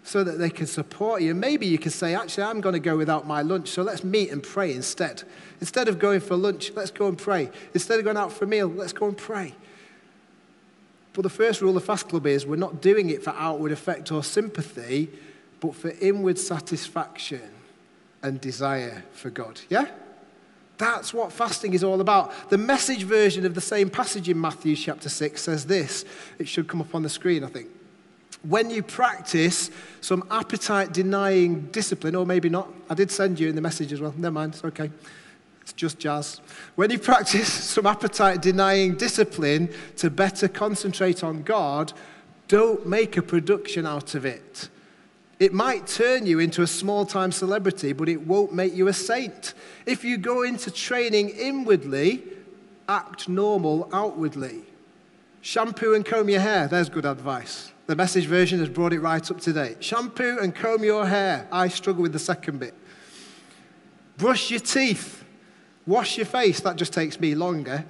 so 0.06 0.22
that 0.22 0.38
they 0.38 0.48
can 0.48 0.68
support 0.68 1.20
you. 1.20 1.34
Maybe 1.34 1.66
you 1.66 1.78
can 1.78 1.90
say, 1.90 2.14
Actually, 2.14 2.44
I'm 2.44 2.60
going 2.60 2.74
to 2.74 2.78
go 2.78 2.96
without 2.96 3.26
my 3.26 3.42
lunch, 3.42 3.68
so 3.68 3.82
let's 3.82 4.04
meet 4.04 4.30
and 4.30 4.40
pray 4.40 4.72
instead. 4.72 5.24
Instead 5.60 5.88
of 5.88 5.98
going 5.98 6.20
for 6.20 6.36
lunch, 6.36 6.70
let's 6.76 6.92
go 6.92 7.08
and 7.08 7.18
pray. 7.18 7.50
Instead 7.74 7.98
of 7.98 8.04
going 8.04 8.16
out 8.16 8.32
for 8.32 8.44
a 8.44 8.48
meal, 8.48 8.68
let's 8.68 8.92
go 8.92 9.08
and 9.08 9.18
pray. 9.18 9.52
But 11.12 11.22
the 11.22 11.28
first 11.28 11.60
rule 11.60 11.76
of 11.76 11.82
Fast 11.82 12.08
Club 12.08 12.24
is 12.24 12.46
we're 12.46 12.54
not 12.54 12.80
doing 12.80 13.10
it 13.10 13.24
for 13.24 13.30
outward 13.30 13.72
effect 13.72 14.12
or 14.12 14.22
sympathy, 14.22 15.10
but 15.58 15.74
for 15.74 15.90
inward 16.00 16.38
satisfaction 16.38 17.50
and 18.22 18.40
desire 18.40 19.02
for 19.12 19.30
God. 19.30 19.60
Yeah? 19.68 19.88
That's 20.78 21.12
what 21.12 21.32
fasting 21.32 21.74
is 21.74 21.82
all 21.82 22.00
about. 22.00 22.50
The 22.50 22.58
message 22.58 23.02
version 23.02 23.44
of 23.44 23.56
the 23.56 23.60
same 23.60 23.90
passage 23.90 24.28
in 24.28 24.40
Matthew 24.40 24.76
chapter 24.76 25.08
6 25.08 25.42
says 25.42 25.66
this. 25.66 26.04
It 26.38 26.46
should 26.46 26.68
come 26.68 26.80
up 26.80 26.94
on 26.94 27.02
the 27.02 27.08
screen, 27.08 27.42
I 27.42 27.48
think. 27.48 27.70
When 28.48 28.70
you 28.70 28.82
practice 28.82 29.70
some 30.00 30.22
appetite 30.30 30.92
denying 30.92 31.62
discipline, 31.72 32.14
or 32.14 32.24
maybe 32.24 32.48
not, 32.48 32.72
I 32.88 32.94
did 32.94 33.10
send 33.10 33.40
you 33.40 33.48
in 33.48 33.56
the 33.56 33.60
message 33.60 33.92
as 33.92 34.00
well. 34.00 34.14
Never 34.16 34.34
mind, 34.34 34.54
it's 34.54 34.64
okay. 34.64 34.90
It's 35.62 35.72
just 35.72 35.98
jazz. 35.98 36.40
When 36.76 36.90
you 36.90 36.98
practice 36.98 37.52
some 37.74 37.86
appetite 37.86 38.42
denying 38.42 38.94
discipline 38.94 39.68
to 39.96 40.10
better 40.10 40.46
concentrate 40.46 41.24
on 41.24 41.42
God, 41.42 41.92
don't 42.46 42.86
make 42.86 43.16
a 43.16 43.22
production 43.22 43.84
out 43.84 44.14
of 44.14 44.24
it. 44.24 44.68
It 45.40 45.52
might 45.52 45.88
turn 45.88 46.24
you 46.24 46.38
into 46.38 46.62
a 46.62 46.66
small 46.68 47.04
time 47.04 47.32
celebrity, 47.32 47.92
but 47.92 48.08
it 48.08 48.26
won't 48.26 48.54
make 48.54 48.74
you 48.74 48.86
a 48.86 48.92
saint. 48.92 49.54
If 49.86 50.04
you 50.04 50.18
go 50.18 50.42
into 50.42 50.70
training 50.70 51.30
inwardly, 51.30 52.22
act 52.88 53.28
normal 53.28 53.88
outwardly. 53.92 54.62
Shampoo 55.40 55.94
and 55.94 56.04
comb 56.04 56.28
your 56.28 56.40
hair, 56.40 56.68
there's 56.68 56.88
good 56.88 57.04
advice. 57.04 57.72
The 57.86 57.96
message 57.96 58.26
version 58.26 58.58
has 58.58 58.68
brought 58.68 58.92
it 58.92 59.00
right 59.00 59.30
up 59.30 59.40
to 59.42 59.52
date. 59.52 59.82
Shampoo 59.82 60.38
and 60.40 60.54
comb 60.54 60.82
your 60.82 61.06
hair. 61.06 61.46
I 61.52 61.68
struggle 61.68 62.02
with 62.02 62.12
the 62.12 62.18
second 62.18 62.58
bit. 62.58 62.74
Brush 64.18 64.50
your 64.50 64.60
teeth. 64.60 65.24
Wash 65.86 66.16
your 66.16 66.26
face. 66.26 66.60
That 66.60 66.76
just 66.76 66.92
takes 66.92 67.20
me 67.20 67.34
longer. 67.34 67.84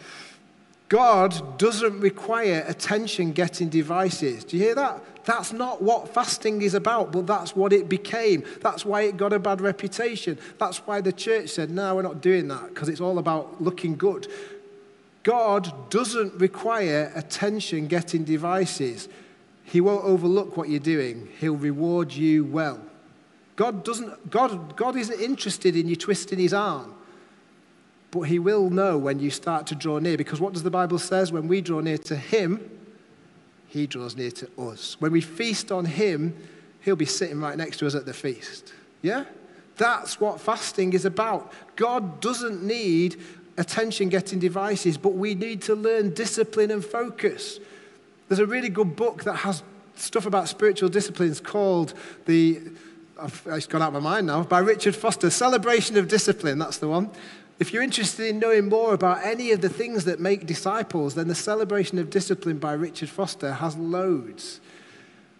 God 0.89 1.59
doesn't 1.59 1.99
require 1.99 2.65
attention 2.69 3.33
getting 3.33 3.69
devices. 3.69 4.45
Do 4.45 4.57
you 4.57 4.65
hear 4.65 4.75
that? 4.77 5.03
That's 5.25 5.53
not 5.53 5.83
what 5.83 6.13
fasting 6.15 6.63
is 6.63 6.75
about, 6.75 7.11
but 7.11 7.27
that's 7.27 7.57
what 7.57 7.73
it 7.73 7.89
became. 7.89 8.45
That's 8.61 8.85
why 8.85 9.03
it 9.03 9.17
got 9.17 9.33
a 9.33 9.41
bad 9.41 9.61
reputation. 9.61 10.39
That's 10.59 10.79
why 10.79 11.01
the 11.01 11.13
church 11.13 11.49
said, 11.49 11.71
no, 11.71 11.97
we're 11.97 12.03
not 12.03 12.21
doing 12.21 12.47
that, 12.49 12.69
because 12.69 12.89
it's 12.89 13.01
all 13.01 13.19
about 13.19 13.61
looking 13.61 13.97
good. 13.97 14.29
God 15.25 15.91
doesn't 15.91 16.35
require 16.35 17.11
attention 17.17 17.89
getting 17.89 18.23
devices. 18.23 19.09
He 19.67 19.81
won't 19.81 20.05
overlook 20.05 20.57
what 20.57 20.69
you're 20.69 20.81
doing, 20.81 21.29
He'll 21.39 21.57
reward 21.57 22.13
you 22.13 22.45
well. 22.45 22.81
God, 23.57 23.85
doesn't, 23.85 24.31
God, 24.31 24.77
God 24.77 24.97
isn't 24.97 25.21
interested 25.21 25.77
in 25.77 25.89
you 25.89 25.97
twisting 25.97 26.39
His 26.39 26.53
arm. 26.53 26.95
But 28.11 28.23
he 28.23 28.39
will 28.39 28.71
know 28.71 28.97
when 28.97 29.19
you 29.19 29.31
start 29.31 29.67
to 29.67 29.75
draw 29.75 29.99
near 29.99 30.17
because 30.17 30.41
what 30.41 30.53
does 30.53 30.63
the 30.63 30.71
Bible 30.71 30.99
says 30.99 31.33
when 31.33 31.49
we 31.49 31.61
draw 31.61 31.81
near 31.81 31.99
to 31.99 32.17
him 32.17 32.71
he 33.77 33.87
draws 33.87 34.17
near 34.17 34.31
to 34.31 34.49
us. 34.59 34.97
When 35.01 35.13
we 35.13 35.21
feast 35.21 35.71
on 35.71 35.85
him, 35.85 36.35
he'll 36.81 36.97
be 36.97 37.05
sitting 37.05 37.41
right 37.41 37.57
next 37.57 37.79
to 37.79 37.87
us 37.87 37.95
at 37.95 38.07
the 38.07 38.15
feast. 38.15 38.73
Yeah? 39.03 39.25
That's 39.77 40.21
what 40.21 40.41
fasting 40.41 40.93
is 40.93 41.05
about. 41.05 41.53
God 41.75 42.21
doesn't 42.21 42.63
need 42.63 43.21
attention 43.59 44.09
getting 44.09 44.39
devices, 44.39 44.97
but 44.97 45.15
we 45.15 45.35
need 45.35 45.63
to 45.63 45.75
learn 45.75 46.15
discipline 46.15 46.71
and 46.71 46.85
focus. 46.85 47.59
There's 48.29 48.41
a 48.41 48.47
really 48.47 48.69
good 48.69 48.97
book 48.97 49.25
that 49.25 49.37
has 49.37 49.63
stuff 49.95 50.27
about 50.27 50.49
spiritual 50.49 50.89
disciplines 50.89 51.41
called 51.41 51.95
the, 52.27 52.61
it's 53.47 53.67
gone 53.67 53.83
out 53.83 53.95
of 53.95 53.95
my 53.95 54.01
mind 54.01 54.27
now, 54.27 54.43
by 54.43 54.59
Richard 54.59 54.97
Foster, 54.97 55.31
Celebration 55.31 55.97
of 55.97 56.09
Discipline, 56.09 56.59
that's 56.59 56.79
the 56.79 56.89
one. 56.89 57.11
If 57.59 57.73
you're 57.73 57.83
interested 57.83 58.27
in 58.27 58.39
knowing 58.39 58.69
more 58.69 58.93
about 58.93 59.25
any 59.25 59.53
of 59.53 59.63
the 59.63 59.71
things 59.71 60.05
that 60.05 60.21
make 60.21 60.45
disciples, 60.45 61.15
then 61.15 61.29
the 61.29 61.35
Celebration 61.35 61.99
of 61.99 62.11
Discipline 62.11 62.59
by 62.59 62.75
Richard 62.75 63.09
Foster 63.09 63.55
has 63.55 63.77
loads. 63.77 64.61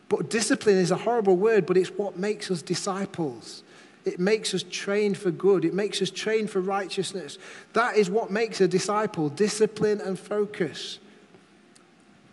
But 0.09 0.31
discipline 0.31 0.77
is 0.77 0.91
a 0.91 0.97
horrible 0.97 1.37
word, 1.37 1.67
but 1.67 1.77
it's 1.77 1.91
what 1.91 2.17
makes 2.17 2.51
us 2.51 2.63
disciples. 2.63 3.65
It 4.07 4.21
makes 4.21 4.55
us 4.55 4.65
trained 4.71 5.19
for 5.19 5.33
good. 5.33 5.65
It 5.65 5.75
makes 5.75 6.01
us 6.01 6.11
trained 6.11 6.49
for 6.49 6.61
righteousness. 6.61 7.39
That 7.73 7.97
is 7.97 8.09
what 8.09 8.31
makes 8.31 8.61
a 8.61 8.69
disciple 8.69 9.29
discipline 9.29 10.01
and 10.01 10.19
focus. 10.19 11.01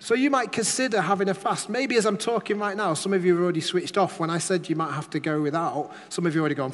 So 0.04 0.16
you 0.16 0.30
might 0.30 0.52
consider 0.52 1.00
having 1.00 1.30
a 1.30 1.34
fast. 1.34 1.70
Maybe 1.70 1.96
as 1.96 2.06
I'm 2.06 2.18
talking 2.18 2.60
right 2.60 2.76
now, 2.76 2.94
some 2.94 3.14
of 3.14 3.24
you 3.24 3.36
have 3.36 3.42
already 3.42 3.62
switched 3.62 3.98
off. 3.98 4.20
When 4.20 4.30
I 4.30 4.38
said 4.38 4.68
you 4.68 4.76
might 4.76 4.92
have 4.92 5.10
to 5.12 5.20
go 5.22 5.42
without, 5.42 5.92
some 6.10 6.26
of 6.26 6.36
you 6.36 6.42
already 6.42 6.56
gone, 6.56 6.74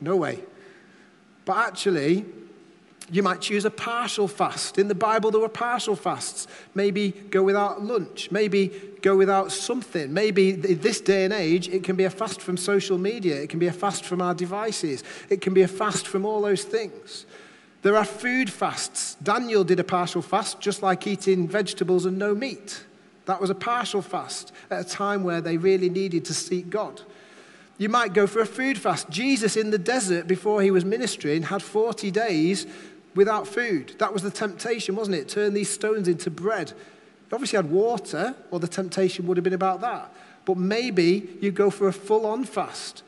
no 0.00 0.16
way. 0.16 0.38
But 1.44 1.58
actually, 1.58 2.24
you 3.12 3.22
might 3.22 3.42
choose 3.42 3.66
a 3.66 3.70
partial 3.70 4.26
fast. 4.26 4.78
In 4.78 4.88
the 4.88 4.94
Bible, 4.94 5.30
there 5.30 5.42
were 5.42 5.50
partial 5.50 5.94
fasts. 5.94 6.46
Maybe 6.74 7.10
go 7.10 7.42
without 7.42 7.82
lunch. 7.82 8.30
Maybe 8.30 8.72
go 9.02 9.14
without 9.14 9.52
something. 9.52 10.10
Maybe 10.14 10.52
this 10.52 11.02
day 11.02 11.26
and 11.26 11.34
age, 11.34 11.68
it 11.68 11.84
can 11.84 11.96
be 11.96 12.04
a 12.04 12.10
fast 12.10 12.40
from 12.40 12.56
social 12.56 12.96
media. 12.96 13.42
It 13.42 13.50
can 13.50 13.58
be 13.58 13.66
a 13.66 13.72
fast 13.72 14.06
from 14.06 14.22
our 14.22 14.32
devices. 14.32 15.04
It 15.28 15.42
can 15.42 15.52
be 15.52 15.60
a 15.60 15.68
fast 15.68 16.06
from 16.06 16.24
all 16.24 16.40
those 16.40 16.64
things. 16.64 17.26
There 17.82 17.96
are 17.96 18.04
food 18.04 18.52
fasts. 18.52 19.16
Daniel 19.22 19.64
did 19.64 19.80
a 19.80 19.84
partial 19.84 20.22
fast, 20.22 20.60
just 20.60 20.82
like 20.82 21.06
eating 21.06 21.48
vegetables 21.48 22.04
and 22.04 22.18
no 22.18 22.34
meat. 22.34 22.84
That 23.24 23.40
was 23.40 23.50
a 23.50 23.54
partial 23.54 24.02
fast 24.02 24.52
at 24.70 24.80
a 24.80 24.88
time 24.88 25.24
where 25.24 25.40
they 25.40 25.56
really 25.56 25.88
needed 25.88 26.24
to 26.26 26.34
seek 26.34 26.68
God. 26.68 27.00
You 27.78 27.88
might 27.88 28.12
go 28.12 28.26
for 28.26 28.40
a 28.40 28.46
food 28.46 28.76
fast. 28.76 29.08
Jesus 29.08 29.56
in 29.56 29.70
the 29.70 29.78
desert, 29.78 30.26
before 30.26 30.60
he 30.60 30.70
was 30.70 30.84
ministering, 30.84 31.44
had 31.44 31.62
40 31.62 32.10
days 32.10 32.66
without 33.14 33.46
food. 33.48 33.94
That 33.98 34.12
was 34.12 34.22
the 34.22 34.30
temptation, 34.30 34.96
wasn't 34.96 35.16
it? 35.16 35.28
Turn 35.28 35.54
these 35.54 35.70
stones 35.70 36.06
into 36.06 36.30
bread. 36.30 36.74
obviously 37.32 37.56
had 37.56 37.70
water, 37.70 38.34
or 38.50 38.60
the 38.60 38.68
temptation 38.68 39.26
would 39.26 39.38
have 39.38 39.44
been 39.44 39.54
about 39.54 39.80
that. 39.80 40.12
But 40.44 40.58
maybe 40.58 41.38
you 41.40 41.52
go 41.52 41.70
for 41.70 41.88
a 41.88 41.92
full 41.92 42.26
on 42.26 42.44
fast. 42.44 43.02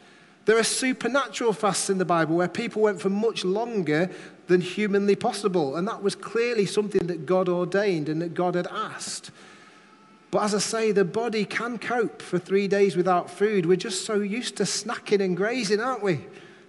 There 0.44 0.58
are 0.58 0.64
supernatural 0.64 1.52
fasts 1.52 1.90
in 1.90 1.98
the 1.98 2.04
Bible 2.04 2.36
where 2.36 2.48
people 2.48 2.82
went 2.82 3.00
for 3.00 3.10
much 3.10 3.44
longer 3.44 4.10
than 4.52 4.60
humanly 4.60 5.16
possible. 5.16 5.76
And 5.76 5.88
that 5.88 6.02
was 6.02 6.14
clearly 6.14 6.66
something 6.66 7.06
that 7.06 7.24
God 7.24 7.48
ordained 7.48 8.10
and 8.10 8.20
that 8.20 8.34
God 8.34 8.54
had 8.54 8.66
asked. 8.66 9.30
But 10.30 10.42
as 10.44 10.54
I 10.54 10.58
say, 10.58 10.92
the 10.92 11.06
body 11.06 11.46
can 11.46 11.78
cope 11.78 12.20
for 12.20 12.38
three 12.38 12.68
days 12.68 12.94
without 12.94 13.30
food. 13.30 13.64
We're 13.64 13.76
just 13.76 14.04
so 14.04 14.16
used 14.20 14.56
to 14.56 14.64
snacking 14.64 15.22
and 15.22 15.36
grazing, 15.36 15.80
aren't 15.80 16.02
we? 16.02 16.26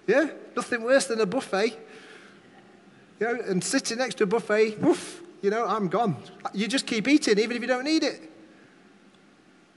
Yeah? 0.08 0.30
Nothing 0.56 0.84
worse 0.84 1.08
than 1.08 1.20
a 1.20 1.26
buffet. 1.26 1.78
You 3.20 3.28
know, 3.28 3.42
and 3.48 3.62
sitting 3.62 3.98
next 3.98 4.16
to 4.16 4.24
a 4.24 4.28
buffet, 4.28 4.80
woof, 4.80 5.22
you 5.42 5.50
know, 5.50 5.66
I'm 5.66 5.90
gone. 5.90 6.16
You 6.54 6.68
just 6.68 6.88
keep 6.88 7.08
eating 7.08 7.38
even 7.38 7.58
if 7.58 7.62
you 7.62 7.68
don't 7.68 7.84
need 7.84 8.04
it. 8.04 8.32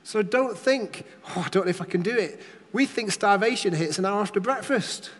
So 0.04 0.22
don't 0.22 0.56
think, 0.56 1.04
oh, 1.30 1.42
I 1.44 1.48
don't 1.48 1.64
know 1.64 1.70
if 1.70 1.82
I 1.82 1.86
can 1.86 2.02
do 2.02 2.16
it. 2.16 2.40
We 2.72 2.86
think 2.86 3.10
starvation 3.10 3.74
hits 3.74 3.98
an 3.98 4.04
hour 4.04 4.20
after 4.20 4.38
breakfast, 4.38 5.10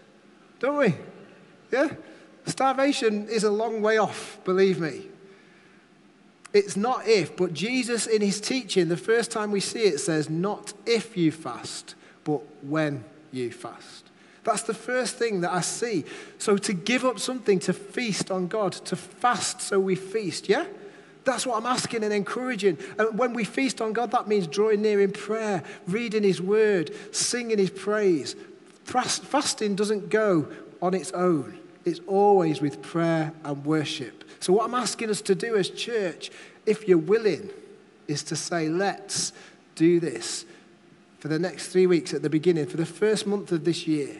don't 0.60 0.78
we? 0.78 0.94
Yeah? 1.72 1.88
Starvation 2.46 3.28
is 3.28 3.44
a 3.44 3.50
long 3.50 3.82
way 3.82 3.98
off, 3.98 4.38
believe 4.44 4.80
me. 4.80 5.06
It's 6.54 6.76
not 6.76 7.06
if, 7.06 7.36
but 7.36 7.52
Jesus 7.52 8.06
in 8.06 8.22
his 8.22 8.40
teaching, 8.40 8.88
the 8.88 8.96
first 8.96 9.30
time 9.30 9.50
we 9.50 9.60
see 9.60 9.80
it 9.80 9.98
says, 9.98 10.30
not 10.30 10.72
if 10.86 11.16
you 11.16 11.30
fast, 11.30 11.94
but 12.24 12.40
when 12.64 13.04
you 13.32 13.50
fast. 13.50 14.04
That's 14.44 14.62
the 14.62 14.74
first 14.74 15.16
thing 15.16 15.40
that 15.40 15.52
I 15.52 15.60
see. 15.60 16.04
So 16.38 16.56
to 16.56 16.72
give 16.72 17.04
up 17.04 17.18
something 17.18 17.58
to 17.60 17.72
feast 17.72 18.30
on 18.30 18.46
God, 18.46 18.72
to 18.72 18.96
fast 18.96 19.60
so 19.60 19.80
we 19.80 19.96
feast, 19.96 20.48
yeah? 20.48 20.66
That's 21.24 21.44
what 21.44 21.56
I'm 21.56 21.66
asking 21.66 22.04
and 22.04 22.12
encouraging. 22.12 22.78
And 22.96 23.18
when 23.18 23.34
we 23.34 23.42
feast 23.42 23.80
on 23.80 23.92
God, 23.92 24.12
that 24.12 24.28
means 24.28 24.46
drawing 24.46 24.82
near 24.82 25.00
in 25.00 25.10
prayer, 25.10 25.64
reading 25.88 26.22
His 26.22 26.40
word, 26.40 26.92
singing 27.10 27.58
His 27.58 27.70
praise. 27.70 28.36
Fasting 28.84 29.74
doesn't 29.74 30.08
go 30.08 30.46
on 30.80 30.94
its 30.94 31.10
own, 31.10 31.58
it's 31.86 32.00
always 32.08 32.60
with 32.60 32.82
prayer 32.82 33.32
and 33.44 33.64
worship. 33.64 34.24
So, 34.40 34.52
what 34.52 34.64
I'm 34.64 34.74
asking 34.74 35.08
us 35.08 35.22
to 35.22 35.34
do 35.34 35.56
as 35.56 35.70
church, 35.70 36.30
if 36.66 36.86
you're 36.88 36.98
willing, 36.98 37.48
is 38.08 38.22
to 38.24 38.36
say, 38.36 38.68
let's 38.68 39.32
do 39.76 40.00
this 40.00 40.44
for 41.20 41.28
the 41.28 41.38
next 41.38 41.68
three 41.68 41.86
weeks 41.86 42.12
at 42.12 42.22
the 42.22 42.30
beginning, 42.30 42.66
for 42.66 42.76
the 42.76 42.84
first 42.84 43.26
month 43.26 43.52
of 43.52 43.64
this 43.64 43.86
year, 43.86 44.16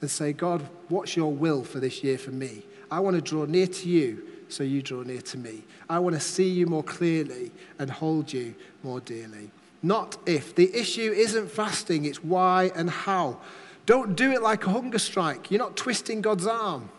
and 0.00 0.10
say, 0.10 0.32
God, 0.32 0.66
what's 0.88 1.16
your 1.16 1.32
will 1.32 1.62
for 1.62 1.80
this 1.80 2.02
year 2.02 2.18
for 2.18 2.32
me? 2.32 2.64
I 2.90 3.00
want 3.00 3.16
to 3.16 3.22
draw 3.22 3.44
near 3.44 3.68
to 3.68 3.88
you 3.88 4.24
so 4.48 4.62
you 4.64 4.82
draw 4.82 5.02
near 5.02 5.22
to 5.22 5.38
me. 5.38 5.62
I 5.88 6.00
want 6.00 6.14
to 6.16 6.20
see 6.20 6.48
you 6.48 6.66
more 6.66 6.82
clearly 6.82 7.52
and 7.78 7.90
hold 7.90 8.32
you 8.32 8.54
more 8.82 9.00
dearly. 9.00 9.50
Not 9.82 10.16
if. 10.26 10.54
The 10.54 10.74
issue 10.74 11.12
isn't 11.12 11.50
fasting, 11.50 12.04
it's 12.06 12.22
why 12.22 12.72
and 12.74 12.90
how. 12.90 13.38
Don't 13.86 14.16
do 14.16 14.32
it 14.32 14.42
like 14.42 14.66
a 14.66 14.70
hunger 14.70 14.98
strike. 14.98 15.50
You're 15.50 15.60
not 15.60 15.76
twisting 15.76 16.20
God's 16.20 16.46
arm. 16.46 16.90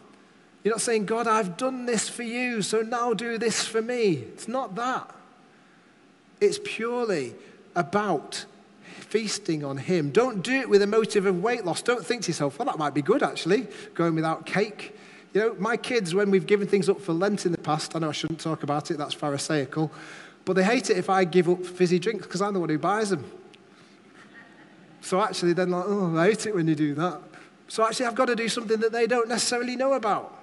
You're 0.65 0.73
not 0.73 0.81
saying, 0.81 1.05
God, 1.05 1.27
I've 1.27 1.57
done 1.57 1.85
this 1.85 2.09
for 2.09 2.23
you, 2.23 2.63
so 2.63 2.81
now 2.81 3.13
do 3.13 3.37
this 3.37 3.67
for 3.67 3.83
me. 3.83 4.13
It's 4.13 4.47
not 4.47 4.73
that. 4.73 5.13
It's 6.41 6.59
purely 6.63 7.35
about 7.75 8.45
feasting 8.81 9.63
on 9.63 9.77
Him. 9.77 10.09
Don't 10.09 10.41
do 10.41 10.53
it 10.53 10.67
with 10.67 10.81
a 10.81 10.87
motive 10.87 11.27
of 11.27 11.43
weight 11.43 11.65
loss. 11.65 11.83
Don't 11.83 12.03
think 12.03 12.23
to 12.23 12.29
yourself, 12.29 12.57
well, 12.57 12.65
that 12.65 12.79
might 12.79 12.95
be 12.95 13.03
good 13.03 13.21
actually, 13.21 13.67
going 13.93 14.15
without 14.15 14.47
cake. 14.47 14.97
You 15.35 15.41
know, 15.41 15.55
my 15.59 15.77
kids, 15.77 16.15
when 16.15 16.31
we've 16.31 16.47
given 16.47 16.67
things 16.67 16.89
up 16.89 16.99
for 16.99 17.13
Lent 17.13 17.45
in 17.45 17.51
the 17.51 17.59
past, 17.59 17.95
I 17.95 17.99
know 17.99 18.09
I 18.09 18.13
shouldn't 18.13 18.39
talk 18.39 18.63
about 18.63 18.89
it, 18.89 18.97
that's 18.97 19.13
Pharisaical, 19.13 19.91
but 20.45 20.53
they 20.53 20.63
hate 20.63 20.89
it 20.89 20.97
if 20.97 21.11
I 21.11 21.25
give 21.25 21.47
up 21.47 21.63
fizzy 21.63 21.99
drinks 21.99 22.25
because 22.25 22.41
I'm 22.41 22.55
the 22.55 22.59
one 22.59 22.69
who 22.69 22.79
buys 22.79 23.11
them. 23.11 23.23
So 25.01 25.21
actually, 25.21 25.53
then 25.53 25.69
like, 25.69 25.85
oh, 25.85 26.17
I 26.17 26.29
hate 26.29 26.47
it 26.47 26.55
when 26.55 26.67
you 26.67 26.73
do 26.73 26.95
that. 26.95 27.21
So 27.67 27.85
actually, 27.85 28.07
I've 28.07 28.15
got 28.15 28.25
to 28.25 28.35
do 28.35 28.49
something 28.49 28.79
that 28.79 28.91
they 28.91 29.05
don't 29.05 29.29
necessarily 29.29 29.75
know 29.75 29.93
about 29.93 30.41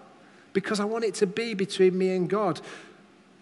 because 0.52 0.80
I 0.80 0.84
want 0.84 1.04
it 1.04 1.14
to 1.16 1.26
be 1.26 1.54
between 1.54 1.96
me 1.96 2.14
and 2.14 2.28
God. 2.28 2.60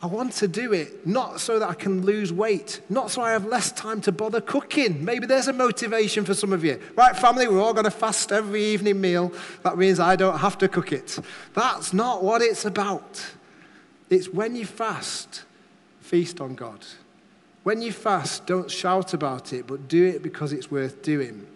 I 0.03 0.07
want 0.07 0.33
to 0.35 0.49
do 0.49 0.73
it 0.73 1.07
not 1.07 1.41
so 1.41 1.59
that 1.59 1.69
I 1.69 1.75
can 1.75 2.07
lose 2.07 2.33
weight, 2.33 2.81
not 2.89 3.11
so 3.11 3.21
I 3.21 3.33
have 3.33 3.45
less 3.45 3.71
time 3.73 4.01
to 4.03 4.13
bother 4.13 4.41
cooking. 4.41 5.05
Maybe 5.05 5.27
there's 5.27 5.49
a 5.49 5.53
motivation 5.53 6.25
for 6.25 6.33
some 6.33 6.55
of 6.55 6.65
you. 6.65 6.81
Right, 6.97 7.15
family, 7.15 7.47
we're 7.47 7.61
all 7.61 7.75
going 7.75 7.85
to 7.85 7.91
fast 7.91 8.33
every 8.33 8.65
evening 8.65 8.99
meal. 8.99 9.31
That 9.63 9.77
means 9.77 10.01
I 10.01 10.17
don't 10.17 10.39
have 10.39 10.57
to 10.59 10.69
cook 10.69 10.93
it. 10.93 11.19
That's 11.53 11.93
not 11.93 12.25
what 12.25 12.41
it's 12.41 12.65
about. 12.65 13.27
It's 14.09 14.29
when 14.29 14.57
you 14.57 14.65
fast, 14.65 15.45
feast 16.01 16.41
on 16.41 16.55
God. 16.55 16.85
When 17.63 17.83
you 17.83 17.93
fast, 17.93 18.47
don't 18.47 18.71
shout 18.71 19.13
about 19.13 19.53
it, 19.53 19.67
but 19.67 19.87
do 19.87 20.07
it 20.07 20.23
because 20.23 20.55
it's 20.55 20.71
worth 20.71 21.03
doing. 21.03 21.47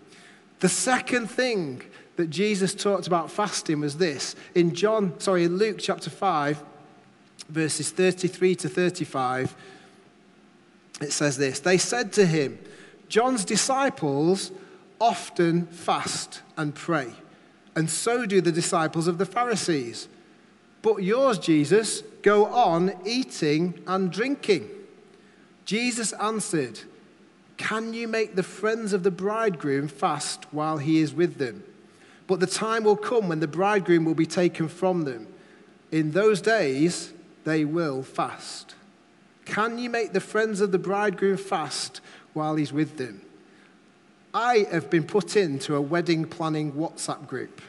The 0.60 0.68
second 0.68 1.28
thing 1.28 1.82
that 2.16 2.30
Jesus 2.30 2.74
talked 2.74 3.06
about 3.06 3.30
fasting 3.30 3.80
was 3.80 3.96
this. 3.96 4.36
In 4.54 4.74
John, 4.74 5.18
sorry, 5.20 5.44
in 5.44 5.56
Luke 5.56 5.78
chapter 5.78 6.10
5, 6.10 6.62
verses 7.48 7.90
33 7.90 8.54
to 8.56 8.68
35, 8.68 9.54
it 11.00 11.12
says 11.12 11.36
this 11.36 11.60
They 11.60 11.78
said 11.78 12.12
to 12.14 12.26
him, 12.26 12.58
John's 13.08 13.44
disciples 13.44 14.52
often 15.00 15.66
fast 15.66 16.42
and 16.56 16.74
pray, 16.74 17.12
and 17.74 17.90
so 17.90 18.26
do 18.26 18.40
the 18.40 18.52
disciples 18.52 19.08
of 19.08 19.18
the 19.18 19.26
Pharisees. 19.26 20.08
But 20.82 21.02
yours, 21.02 21.38
Jesus, 21.38 22.02
go 22.22 22.46
on 22.46 22.94
eating 23.06 23.80
and 23.86 24.12
drinking. 24.12 24.68
Jesus 25.64 26.12
answered, 26.14 26.80
Can 27.56 27.94
you 27.94 28.06
make 28.06 28.34
the 28.34 28.42
friends 28.42 28.92
of 28.92 29.02
the 29.02 29.10
bridegroom 29.10 29.88
fast 29.88 30.44
while 30.52 30.78
he 30.78 30.98
is 30.98 31.14
with 31.14 31.38
them? 31.38 31.64
But 32.26 32.40
the 32.40 32.46
time 32.46 32.84
will 32.84 32.96
come 32.96 33.28
when 33.28 33.40
the 33.40 33.48
bridegroom 33.48 34.04
will 34.04 34.14
be 34.14 34.26
taken 34.26 34.68
from 34.68 35.02
them. 35.02 35.28
In 35.92 36.12
those 36.12 36.40
days, 36.40 37.12
they 37.44 37.64
will 37.64 38.02
fast. 38.02 38.74
Can 39.44 39.78
you 39.78 39.90
make 39.90 40.12
the 40.12 40.20
friends 40.20 40.60
of 40.60 40.72
the 40.72 40.78
bridegroom 40.78 41.36
fast 41.36 42.00
while 42.32 42.56
he's 42.56 42.72
with 42.72 42.96
them? 42.96 43.20
I 44.32 44.66
have 44.72 44.90
been 44.90 45.04
put 45.04 45.36
into 45.36 45.76
a 45.76 45.80
wedding 45.80 46.24
planning 46.24 46.72
WhatsApp 46.72 47.28
group. 47.28 47.60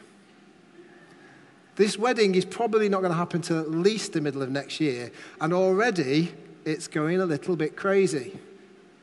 This 1.76 1.98
wedding 1.98 2.36
is 2.36 2.46
probably 2.46 2.88
not 2.88 3.02
going 3.02 3.12
to 3.12 3.18
happen 3.18 3.42
till 3.42 3.60
at 3.60 3.70
least 3.70 4.14
the 4.14 4.22
middle 4.22 4.42
of 4.42 4.50
next 4.50 4.80
year, 4.80 5.12
and 5.42 5.54
already 5.54 6.34
it's 6.64 6.88
going 6.88 7.20
a 7.20 7.26
little 7.26 7.56
bit 7.56 7.76
crazy. 7.76 8.40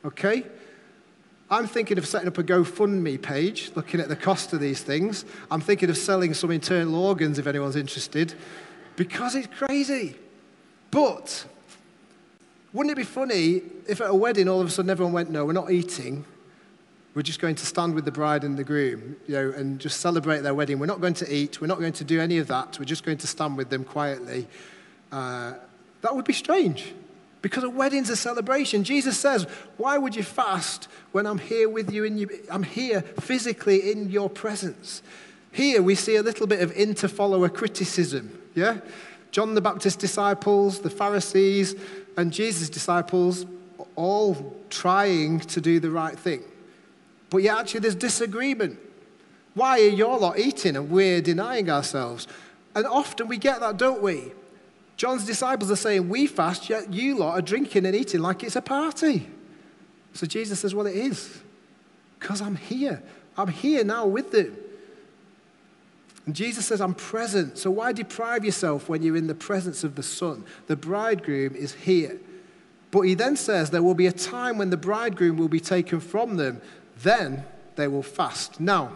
Okay? 0.03 0.43
I'm 1.53 1.67
thinking 1.67 1.99
of 1.99 2.07
setting 2.07 2.27
up 2.27 2.39
a 2.39 2.43
GoFundMe 2.43 3.21
page, 3.21 3.69
looking 3.75 3.99
at 3.99 4.09
the 4.09 4.15
cost 4.15 4.53
of 4.53 4.59
these 4.59 4.81
things. 4.81 5.23
I'm 5.51 5.61
thinking 5.61 5.87
of 5.87 5.97
selling 5.97 6.33
some 6.33 6.49
internal 6.49 6.95
organs 6.95 7.37
if 7.37 7.45
anyone's 7.45 7.75
interested, 7.75 8.33
because 8.95 9.35
it's 9.35 9.45
crazy. 9.55 10.15
But 10.89 11.45
wouldn't 12.73 12.91
it 12.91 12.95
be 12.95 13.03
funny 13.03 13.61
if 13.87 14.01
at 14.01 14.09
a 14.09 14.15
wedding 14.15 14.49
all 14.49 14.61
of 14.61 14.67
a 14.67 14.71
sudden 14.71 14.89
everyone 14.89 15.13
went, 15.13 15.29
no, 15.29 15.45
we're 15.45 15.53
not 15.53 15.69
eating. 15.69 16.25
We're 17.13 17.21
just 17.21 17.39
going 17.39 17.53
to 17.53 17.67
stand 17.67 17.93
with 17.93 18.05
the 18.05 18.11
bride 18.11 18.43
and 18.43 18.57
the 18.57 18.63
groom, 18.63 19.17
you 19.27 19.35
know, 19.35 19.51
and 19.51 19.77
just 19.77 20.01
celebrate 20.01 20.39
their 20.39 20.55
wedding. 20.55 20.79
We're 20.79 20.87
not 20.87 21.01
going 21.01 21.13
to 21.13 21.31
eat. 21.31 21.61
We're 21.61 21.67
not 21.67 21.77
going 21.77 21.93
to 21.93 22.03
do 22.03 22.19
any 22.19 22.39
of 22.39 22.47
that. 22.47 22.79
We're 22.79 22.85
just 22.85 23.05
going 23.05 23.19
to 23.19 23.27
stand 23.27 23.57
with 23.57 23.69
them 23.69 23.83
quietly. 23.83 24.47
Uh, 25.11 25.53
that 26.01 26.15
would 26.15 26.25
be 26.25 26.33
strange 26.33 26.95
because 27.43 27.63
a 27.65 27.69
wedding's 27.69 28.09
a 28.09 28.15
celebration. 28.15 28.83
Jesus 28.83 29.19
says, 29.19 29.45
Why 29.77 29.99
would 29.99 30.15
you 30.15 30.23
fast 30.23 30.87
when 31.11 31.27
I'm 31.27 31.37
here 31.37 31.69
with 31.69 31.91
you? 31.91 32.05
In 32.05 32.17
you? 32.17 32.29
I'm 32.49 32.63
here 32.63 33.01
physically 33.01 33.91
in 33.91 34.09
your 34.09 34.29
presence. 34.29 35.03
Here 35.51 35.83
we 35.83 35.93
see 35.93 36.15
a 36.15 36.23
little 36.23 36.47
bit 36.47 36.61
of 36.61 36.71
inter 36.75 37.09
follower 37.09 37.49
criticism. 37.49 38.41
Yeah? 38.55 38.79
John 39.31 39.53
the 39.55 39.61
Baptist's 39.61 39.99
disciples, 39.99 40.79
the 40.79 40.89
Pharisees, 40.89 41.75
and 42.17 42.31
Jesus' 42.31 42.69
disciples 42.69 43.45
all 43.95 44.55
trying 44.69 45.41
to 45.41 45.59
do 45.59 45.79
the 45.79 45.91
right 45.91 46.17
thing. 46.17 46.43
But 47.29 47.39
yet, 47.39 47.59
actually, 47.59 47.81
there's 47.81 47.95
disagreement. 47.95 48.79
Why 49.53 49.81
are 49.81 49.89
your 49.89 50.17
lot 50.17 50.39
eating 50.39 50.77
and 50.77 50.89
we're 50.89 51.21
denying 51.21 51.69
ourselves? 51.69 52.25
And 52.73 52.87
often 52.87 53.27
we 53.27 53.37
get 53.37 53.59
that, 53.59 53.77
don't 53.77 54.01
we? 54.01 54.31
John's 54.97 55.25
disciples 55.25 55.71
are 55.71 55.75
saying, 55.75 56.09
We 56.09 56.27
fast, 56.27 56.69
yet 56.69 56.93
you 56.93 57.17
lot 57.17 57.33
are 57.33 57.41
drinking 57.41 57.85
and 57.85 57.95
eating 57.95 58.21
like 58.21 58.43
it's 58.43 58.55
a 58.55 58.61
party. 58.61 59.27
So 60.13 60.27
Jesus 60.27 60.59
says, 60.59 60.75
Well, 60.75 60.87
it 60.87 60.95
is. 60.95 61.41
Because 62.19 62.41
I'm 62.41 62.55
here. 62.55 63.01
I'm 63.37 63.49
here 63.49 63.83
now 63.83 64.05
with 64.05 64.31
them. 64.31 64.55
And 66.25 66.35
Jesus 66.35 66.65
says, 66.65 66.79
I'm 66.79 66.93
present. 66.93 67.57
So 67.57 67.69
why 67.69 67.91
deprive 67.91 68.45
yourself 68.45 68.87
when 68.87 69.03
you're 69.03 69.17
in 69.17 69.27
the 69.27 69.35
presence 69.35 69.83
of 69.83 69.95
the 69.95 70.03
Son? 70.03 70.45
The 70.67 70.75
bridegroom 70.75 71.55
is 71.55 71.73
here. 71.73 72.19
But 72.91 73.01
he 73.01 73.13
then 73.15 73.35
says, 73.35 73.71
There 73.71 73.83
will 73.83 73.95
be 73.95 74.07
a 74.07 74.11
time 74.11 74.57
when 74.57 74.69
the 74.69 74.77
bridegroom 74.77 75.37
will 75.37 75.49
be 75.49 75.59
taken 75.59 75.99
from 75.99 76.37
them. 76.37 76.61
Then 77.01 77.43
they 77.75 77.87
will 77.87 78.03
fast. 78.03 78.59
Now, 78.59 78.93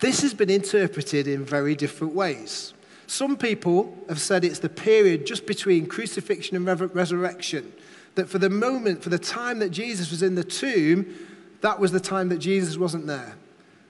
this 0.00 0.22
has 0.22 0.34
been 0.34 0.50
interpreted 0.50 1.28
in 1.28 1.44
very 1.44 1.74
different 1.74 2.14
ways. 2.14 2.74
Some 3.10 3.36
people 3.36 3.98
have 4.08 4.20
said 4.20 4.44
it's 4.44 4.60
the 4.60 4.68
period 4.68 5.26
just 5.26 5.44
between 5.44 5.86
crucifixion 5.86 6.56
and 6.56 6.94
resurrection. 6.94 7.72
That 8.14 8.28
for 8.28 8.38
the 8.38 8.48
moment, 8.48 9.02
for 9.02 9.08
the 9.08 9.18
time 9.18 9.58
that 9.58 9.70
Jesus 9.70 10.12
was 10.12 10.22
in 10.22 10.36
the 10.36 10.44
tomb, 10.44 11.12
that 11.60 11.80
was 11.80 11.90
the 11.90 11.98
time 11.98 12.28
that 12.28 12.38
Jesus 12.38 12.78
wasn't 12.78 13.08
there. 13.08 13.34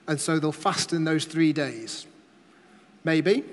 And 0.07 0.19
so 0.19 0.39
they'll 0.39 0.51
fast 0.51 0.91
in 0.91 1.03
those 1.03 1.25
three 1.25 1.53
days. 1.53 2.07
Maybe. 3.03 3.43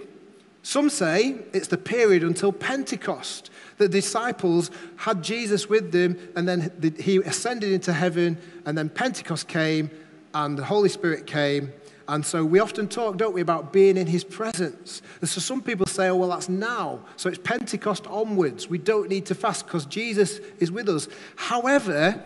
Some 0.62 0.88
say 0.88 1.37
it's 1.52 1.68
the 1.68 1.76
period 1.76 2.24
until 2.24 2.50
Pentecost. 2.50 3.50
The 3.76 3.90
disciples 3.90 4.70
had 4.96 5.22
Jesus 5.22 5.68
with 5.68 5.92
them, 5.92 6.16
and 6.35 6.48
then 6.48 6.94
he 6.98 7.18
ascended 7.18 7.72
into 7.72 7.92
heaven, 7.92 8.38
and 8.64 8.76
then 8.76 8.88
Pentecost 8.88 9.48
came, 9.48 9.90
and 10.33 10.57
the 10.57 10.64
Holy 10.64 10.88
Spirit 10.88 11.26
came. 11.26 11.74
And 12.09 12.25
so 12.25 12.42
we 12.42 12.59
often 12.59 12.88
talk, 12.88 13.18
don't 13.18 13.35
we, 13.35 13.42
about 13.42 13.71
being 13.71 13.99
in 13.99 14.07
his 14.07 14.25
presence. 14.25 15.03
And 15.21 15.29
so 15.29 15.42
some 15.42 15.61
people 15.61 15.85
say, 15.85 16.09
oh, 16.09 16.16
well, 16.16 16.31
that's 16.31 16.49
now. 16.49 17.01
So 17.16 17.29
it's 17.29 17.38
Pentecost 17.38 18.07
onwards. 18.07 18.66
We 18.68 18.79
don't 18.79 19.11
need 19.11 19.27
to 19.27 19.35
fast 19.35 19.66
because 19.66 19.85
Jesus 19.85 20.38
is 20.59 20.73
with 20.73 20.88
us. 20.88 21.07
However, 21.37 22.25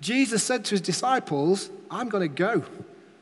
Jesus 0.00 0.42
said 0.42 0.64
to 0.66 0.70
his 0.70 0.80
disciples, 0.80 1.68
I'm 1.90 2.08
going 2.08 2.26
to 2.26 2.34
go. 2.34 2.64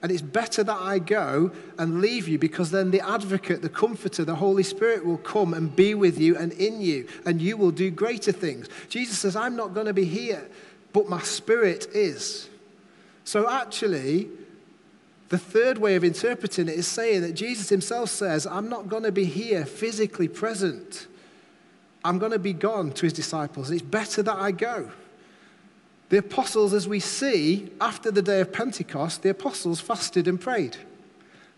And 0.03 0.13
it's 0.13 0.23
better 0.23 0.63
that 0.63 0.81
I 0.81 1.01
go 1.01 1.51
and 1.79 2.01
leave 2.01 2.29
you 2.29 2.39
because 2.39 2.71
then 2.71 2.93
the 2.93 3.01
advocate, 3.01 3.63
the 3.63 3.69
comforter, 3.69 4.25
the 4.25 4.37
Holy 4.37 4.63
Spirit 4.63 5.05
will 5.05 5.19
come 5.19 5.53
and 5.53 5.75
be 5.75 5.95
with 5.95 6.21
you 6.21 6.37
and 6.37 6.53
in 6.53 6.81
you, 6.81 7.09
and 7.25 7.43
you 7.43 7.57
will 7.57 7.73
do 7.73 7.91
greater 7.91 8.31
things. 8.31 8.69
Jesus 8.89 9.19
says, 9.19 9.35
I'm 9.35 9.57
not 9.57 9.75
going 9.75 9.87
to 9.87 9.95
be 9.95 10.05
here, 10.05 10.47
but 10.93 11.09
my 11.09 11.21
spirit 11.23 11.89
is. 11.93 12.49
So 13.25 13.51
actually, 13.51 14.29
the 15.29 15.39
third 15.39 15.79
way 15.79 15.97
of 15.97 16.05
interpreting 16.05 16.69
it 16.69 16.75
is 16.75 16.87
saying 16.87 17.23
that 17.23 17.33
Jesus 17.33 17.69
himself 17.69 18.11
says, 18.11 18.47
I'm 18.47 18.69
not 18.69 18.89
going 18.89 19.03
to 19.03 19.13
be 19.13 19.25
here 19.25 19.65
physically 19.65 20.29
present. 20.29 21.07
I'm 22.05 22.19
going 22.19 22.33
to 22.33 22.39
be 22.39 22.53
gone 22.53 22.93
to 22.93 23.07
his 23.07 23.13
disciples. 23.13 23.71
It's 23.71 23.83
better 23.83 24.23
that 24.23 24.37
I 24.37 24.53
go. 24.53 24.91
The 26.09 26.19
apostles, 26.19 26.73
as 26.73 26.87
we 26.87 27.01
see 27.01 27.71
after 27.81 28.13
the 28.13 28.23
day 28.23 28.41
of 28.41 28.53
Pentecost, 28.53 29.23
the 29.23 29.31
apostles 29.31 29.81
fasted 29.81 30.29
and 30.29 30.41
prayed. 30.41 30.77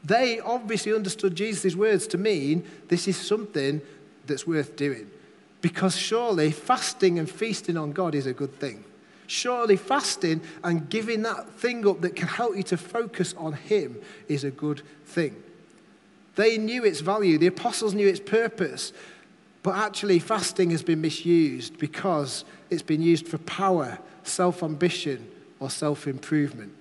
They 0.02 0.40
obviously 0.40 0.94
understood 0.94 1.34
Jesus' 1.34 1.74
words 1.74 2.06
to 2.08 2.18
mean 2.18 2.64
this 2.88 3.06
is 3.06 3.18
something 3.18 3.82
that's 4.26 4.46
worth 4.46 4.76
doing. 4.76 5.10
Because 5.60 5.96
surely 5.96 6.52
fasting 6.52 7.18
and 7.18 7.28
feasting 7.28 7.76
on 7.76 7.92
God 7.92 8.14
is 8.14 8.26
a 8.26 8.32
good 8.32 8.54
thing. 8.58 8.84
Surely 9.28 9.76
fasting 9.76 10.40
and 10.64 10.88
giving 10.88 11.22
that 11.22 11.48
thing 11.50 11.86
up 11.86 12.00
that 12.00 12.16
can 12.16 12.26
help 12.26 12.56
you 12.56 12.62
to 12.64 12.76
focus 12.76 13.34
on 13.36 13.52
Him 13.52 13.98
is 14.26 14.42
a 14.42 14.50
good 14.50 14.82
thing. 15.04 15.36
They 16.34 16.58
knew 16.58 16.84
its 16.84 17.00
value, 17.00 17.38
the 17.38 17.46
apostles 17.46 17.94
knew 17.94 18.08
its 18.08 18.20
purpose, 18.20 18.92
but 19.62 19.76
actually, 19.76 20.18
fasting 20.18 20.70
has 20.70 20.82
been 20.82 21.02
misused 21.02 21.78
because 21.78 22.44
it's 22.70 22.82
been 22.82 23.02
used 23.02 23.28
for 23.28 23.38
power 23.38 23.98
self 24.22 24.62
ambition, 24.62 25.30
or 25.60 25.68
self 25.68 26.06
improvement. 26.06 26.72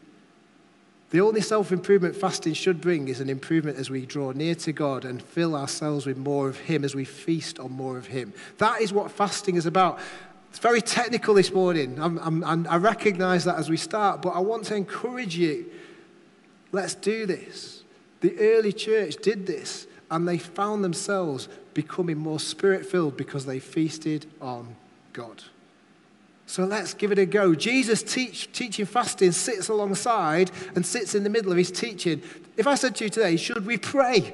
The 1.09 1.21
only 1.21 1.41
self 1.41 1.71
improvement 1.71 2.15
fasting 2.15 2.53
should 2.53 2.81
bring 2.81 3.07
is 3.07 3.21
an 3.21 3.29
improvement 3.29 3.77
as 3.77 3.89
we 3.89 4.05
draw 4.05 4.31
near 4.31 4.55
to 4.55 4.73
God 4.73 5.05
and 5.05 5.21
fill 5.21 5.55
ourselves 5.55 6.05
with 6.05 6.17
more 6.17 6.49
of 6.49 6.59
Him, 6.59 6.83
as 6.83 6.95
we 6.95 7.05
feast 7.05 7.59
on 7.59 7.71
more 7.71 7.97
of 7.97 8.07
Him. 8.07 8.33
That 8.57 8.81
is 8.81 8.91
what 8.91 9.11
fasting 9.11 9.55
is 9.55 9.65
about. 9.65 9.99
It's 10.49 10.59
very 10.59 10.81
technical 10.81 11.33
this 11.33 11.53
morning. 11.53 11.99
I'm, 11.99 12.43
I'm, 12.43 12.67
i 12.67 12.77
recognize 12.77 13.45
that 13.45 13.57
as 13.57 13.69
we 13.69 13.77
start, 13.77 14.21
but 14.21 14.29
I 14.29 14.39
want 14.39 14.65
to 14.65 14.75
encourage 14.75 15.37
you. 15.37 15.65
Let's 16.71 16.95
do 16.95 17.25
this. 17.25 17.83
The 18.21 18.37
early 18.39 18.73
church 18.73 19.17
did 19.17 19.45
this, 19.45 19.87
and 20.09 20.27
they 20.27 20.37
found 20.37 20.83
themselves 20.83 21.47
becoming 21.73 22.17
more 22.17 22.39
spirit 22.39 22.85
filled 22.85 23.15
because 23.17 23.45
they 23.45 23.59
feasted 23.59 24.25
on 24.41 24.75
God. 25.13 25.43
So 26.47 26.63
let's 26.63 26.93
give 26.93 27.11
it 27.11 27.19
a 27.19 27.25
go. 27.25 27.53
Jesus 27.53 28.01
teach, 28.01 28.51
teaching 28.53 28.85
fasting 28.85 29.33
sits 29.33 29.67
alongside 29.67 30.49
and 30.75 30.85
sits 30.85 31.13
in 31.13 31.23
the 31.23 31.29
middle 31.29 31.51
of 31.51 31.57
his 31.57 31.71
teaching. 31.71 32.21
If 32.55 32.65
I 32.65 32.75
said 32.75 32.95
to 32.95 33.03
you 33.03 33.09
today, 33.09 33.35
should 33.35 33.65
we 33.65 33.77
pray? 33.77 34.33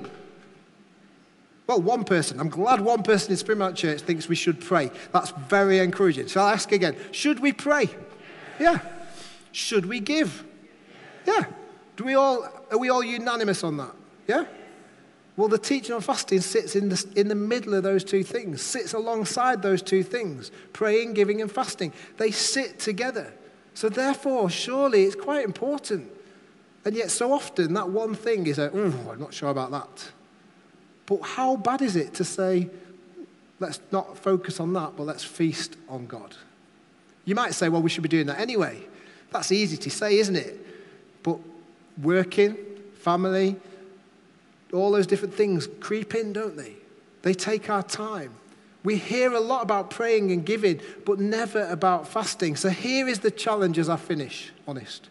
Well, 1.67 1.81
one 1.81 2.03
person. 2.03 2.39
I'm 2.39 2.49
glad 2.49 2.81
one 2.81 3.03
person 3.03 3.31
in 3.31 3.37
Springmount 3.37 3.75
Church 3.75 4.01
thinks 4.01 4.27
we 4.27 4.35
should 4.35 4.59
pray. 4.59 4.91
That's 5.11 5.31
very 5.31 5.79
encouraging. 5.79 6.27
So 6.27 6.41
I'll 6.41 6.53
ask 6.53 6.71
again 6.71 6.95
should 7.11 7.39
we 7.39 7.53
pray? 7.53 7.89
Yeah. 8.59 8.79
Should 9.51 9.85
we 9.85 9.99
give? 9.99 10.43
Yeah. 11.25 11.45
Do 11.95 12.03
we 12.03 12.15
all, 12.15 12.47
are 12.71 12.77
we 12.77 12.89
all 12.89 13.03
unanimous 13.03 13.63
on 13.63 13.77
that? 13.77 13.91
Yeah? 14.27 14.45
Well, 15.35 15.47
the 15.47 15.57
teaching 15.57 15.95
on 15.95 16.01
fasting 16.01 16.41
sits 16.41 16.75
in 16.75 16.89
the, 16.89 17.05
in 17.15 17.27
the 17.27 17.35
middle 17.35 17.73
of 17.73 17.83
those 17.83 18.03
two 18.03 18.23
things, 18.23 18.61
sits 18.61 18.93
alongside 18.93 19.61
those 19.61 19.81
two 19.81 20.03
things 20.03 20.51
praying, 20.73 21.13
giving, 21.13 21.41
and 21.41 21.51
fasting. 21.51 21.91
They 22.17 22.31
sit 22.31 22.79
together. 22.79 23.33
So, 23.73 23.89
therefore, 23.89 24.49
surely 24.51 25.03
it's 25.03 25.15
quite 25.15 25.43
important. 25.43 26.11
And 26.85 26.95
yet, 26.95 27.09
so 27.09 27.31
often, 27.33 27.73
that 27.73 27.89
one 27.89 28.13
thing 28.13 28.45
is 28.45 28.59
a, 28.59 28.69
oh, 28.71 29.09
I'm 29.11 29.19
not 29.19 29.33
sure 29.33 29.49
about 29.49 29.71
that. 29.71 30.11
But 31.05 31.21
how 31.21 31.55
bad 31.55 31.81
is 31.81 31.95
it 31.95 32.13
to 32.15 32.23
say, 32.23 32.69
let's 33.59 33.79
not 33.91 34.17
focus 34.17 34.59
on 34.59 34.73
that, 34.73 34.95
but 34.95 35.03
let's 35.03 35.23
feast 35.23 35.75
on 35.89 36.07
God? 36.07 36.35
You 37.25 37.35
might 37.35 37.53
say, 37.53 37.69
well, 37.69 37.81
we 37.81 37.89
should 37.89 38.03
be 38.03 38.09
doing 38.09 38.27
that 38.27 38.39
anyway. 38.39 38.79
That's 39.31 39.51
easy 39.51 39.77
to 39.77 39.89
say, 39.89 40.17
isn't 40.19 40.35
it? 40.35 40.59
But 41.23 41.39
working, 42.01 42.57
family, 42.95 43.55
all 44.73 44.91
those 44.91 45.07
different 45.07 45.33
things 45.33 45.67
creep 45.79 46.15
in, 46.15 46.33
don't 46.33 46.57
they? 46.57 46.73
They 47.21 47.33
take 47.33 47.69
our 47.69 47.83
time. 47.83 48.31
We 48.83 48.97
hear 48.97 49.31
a 49.31 49.39
lot 49.39 49.63
about 49.63 49.89
praying 49.89 50.31
and 50.31 50.45
giving, 50.45 50.81
but 51.05 51.19
never 51.19 51.65
about 51.67 52.07
fasting. 52.07 52.57
So 52.57 52.69
here 52.69 53.07
is 53.07 53.19
the 53.19 53.31
challenge 53.31 53.79
as 53.79 53.87
I 53.87 53.95
finish, 53.95 54.51
honest. 54.67 55.09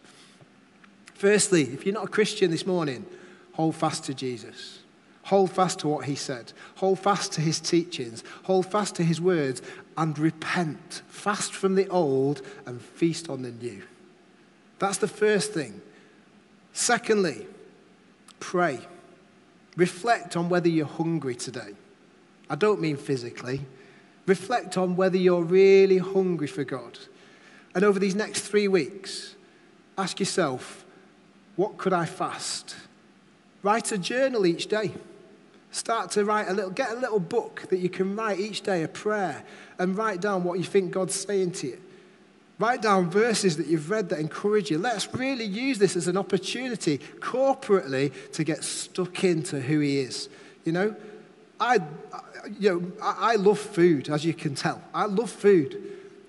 Firstly, 1.14 1.62
if 1.62 1.87
you're 1.87 1.94
not 1.94 2.05
a 2.05 2.09
Christian 2.09 2.50
this 2.50 2.66
morning, 2.66 3.07
hold 3.52 3.76
fast 3.76 4.05
to 4.05 4.14
Jesus. 4.14 4.81
Hold 5.24 5.50
fast 5.52 5.78
to 5.80 5.88
what 5.88 6.06
he 6.06 6.14
said. 6.16 6.52
Hold 6.76 6.98
fast 6.98 7.32
to 7.35 7.40
his 7.40 7.61
teachings. 7.61 8.24
Hold 8.44 8.66
fast 8.66 8.96
to 8.96 9.04
his 9.04 9.20
words 9.20 9.62
and 9.96 10.18
repent. 10.18 11.02
Fast 11.08 11.54
from 11.54 11.74
the 11.76 11.88
old 11.88 12.42
and 12.66 12.80
feast 12.80 13.28
on 13.28 13.42
the 13.42 13.52
new. 13.52 13.82
That's 14.78 14.98
the 14.98 15.08
first 15.08 15.52
thing. 15.52 15.80
Secondly, 16.72 17.46
pray. 18.40 18.80
Reflect 19.76 20.37
on 20.37 20.48
whether 20.48 20.68
you're 20.68 20.87
hungry 20.87 21.37
today. 21.37 21.74
I 22.50 22.56
don't 22.56 22.80
mean 22.80 22.96
physically. 22.96 23.61
Reflect 24.26 24.76
on 24.76 24.96
whether 24.96 25.16
you're 25.16 25.42
really 25.42 25.98
hungry 25.98 26.48
for 26.48 26.64
God. 26.64 26.98
And 27.74 27.85
over 27.85 27.98
these 27.98 28.14
next 28.14 28.40
three 28.40 28.68
weeks, 28.68 29.37
ask 29.96 30.18
yourself, 30.20 30.85
what 31.56 31.78
could 31.78 31.92
I 31.92 32.06
fast? 32.06 32.74
Write 33.62 33.92
a 33.92 33.98
journal 33.98 34.46
each 34.46 34.66
day. 34.66 34.92
Start 35.72 36.11
to 36.12 36.24
write 36.24 36.48
a 36.48 36.52
little, 36.52 36.70
get 36.70 36.90
a 36.90 36.94
little 36.94 37.18
book 37.18 37.62
that 37.70 37.78
you 37.78 37.88
can 37.88 38.14
write 38.14 38.38
each 38.38 38.61
day, 38.61 38.82
a 38.82 38.88
prayer, 38.88 39.42
and 39.78 39.96
write 39.96 40.20
down 40.20 40.44
what 40.44 40.58
you 40.58 40.64
think 40.64 40.92
God's 40.92 41.14
saying 41.14 41.52
to 41.52 41.68
you. 41.68 41.80
Write 42.58 42.82
down 42.82 43.11
verses 43.11 43.56
that 43.56 43.66
you've 43.66 43.90
read 43.90 44.11
that 44.11 44.18
encourage 44.18 44.70
you. 44.70 44.78
Let's 44.78 45.12
really 45.14 45.46
use 45.46 45.78
this 45.78 45.96
as 45.96 46.08
an 46.08 46.18
opportunity 46.18 46.98
corporately 47.20 48.12
to 48.32 48.44
get 48.44 48.62
stuck 48.62 49.24
into 49.24 49.61
who 49.61 49.80
He 49.80 50.00
is. 50.00 50.28
You 50.64 50.72
know, 50.72 50.96
I, 51.58 51.78
you 52.61 52.70
know, 52.70 52.92
I 53.00 53.37
love 53.37 53.58
food, 53.58 54.11
as 54.11 54.26
you 54.26 54.35
can 54.35 54.54
tell. 54.54 54.82
I 54.92 55.06
love 55.06 55.30
food. 55.30 55.82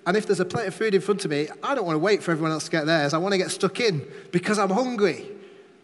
And 0.06 0.16
if 0.16 0.26
there's 0.26 0.40
a 0.40 0.44
plate 0.46 0.66
of 0.66 0.74
food 0.74 0.94
in 0.94 1.02
front 1.02 1.24
of 1.26 1.30
me, 1.30 1.48
I 1.62 1.74
don't 1.74 1.84
want 1.84 1.96
to 1.96 2.00
wait 2.00 2.22
for 2.22 2.32
everyone 2.32 2.52
else 2.52 2.64
to 2.64 2.70
get 2.70 2.86
theirs. 2.86 3.12
I 3.12 3.18
want 3.18 3.32
to 3.32 3.38
get 3.38 3.50
stuck 3.50 3.78
in 3.78 4.06
because 4.32 4.58
I'm 4.58 4.70
hungry. 4.70 5.26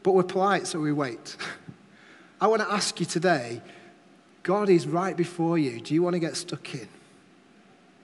But 0.03 0.12
we're 0.12 0.23
polite, 0.23 0.66
so 0.66 0.81
we 0.81 0.92
wait. 0.92 1.37
I 2.40 2.46
want 2.46 2.62
to 2.62 2.72
ask 2.72 2.98
you 3.00 3.07
today 3.07 3.61
God 4.42 4.70
is 4.70 4.87
right 4.87 5.16
before 5.16 5.59
you. 5.59 5.81
Do 5.81 5.94
you 5.94 6.03
want 6.03 6.14
to 6.14 6.20
get 6.20 6.37
stuck 6.37 6.74
in? 6.74 6.88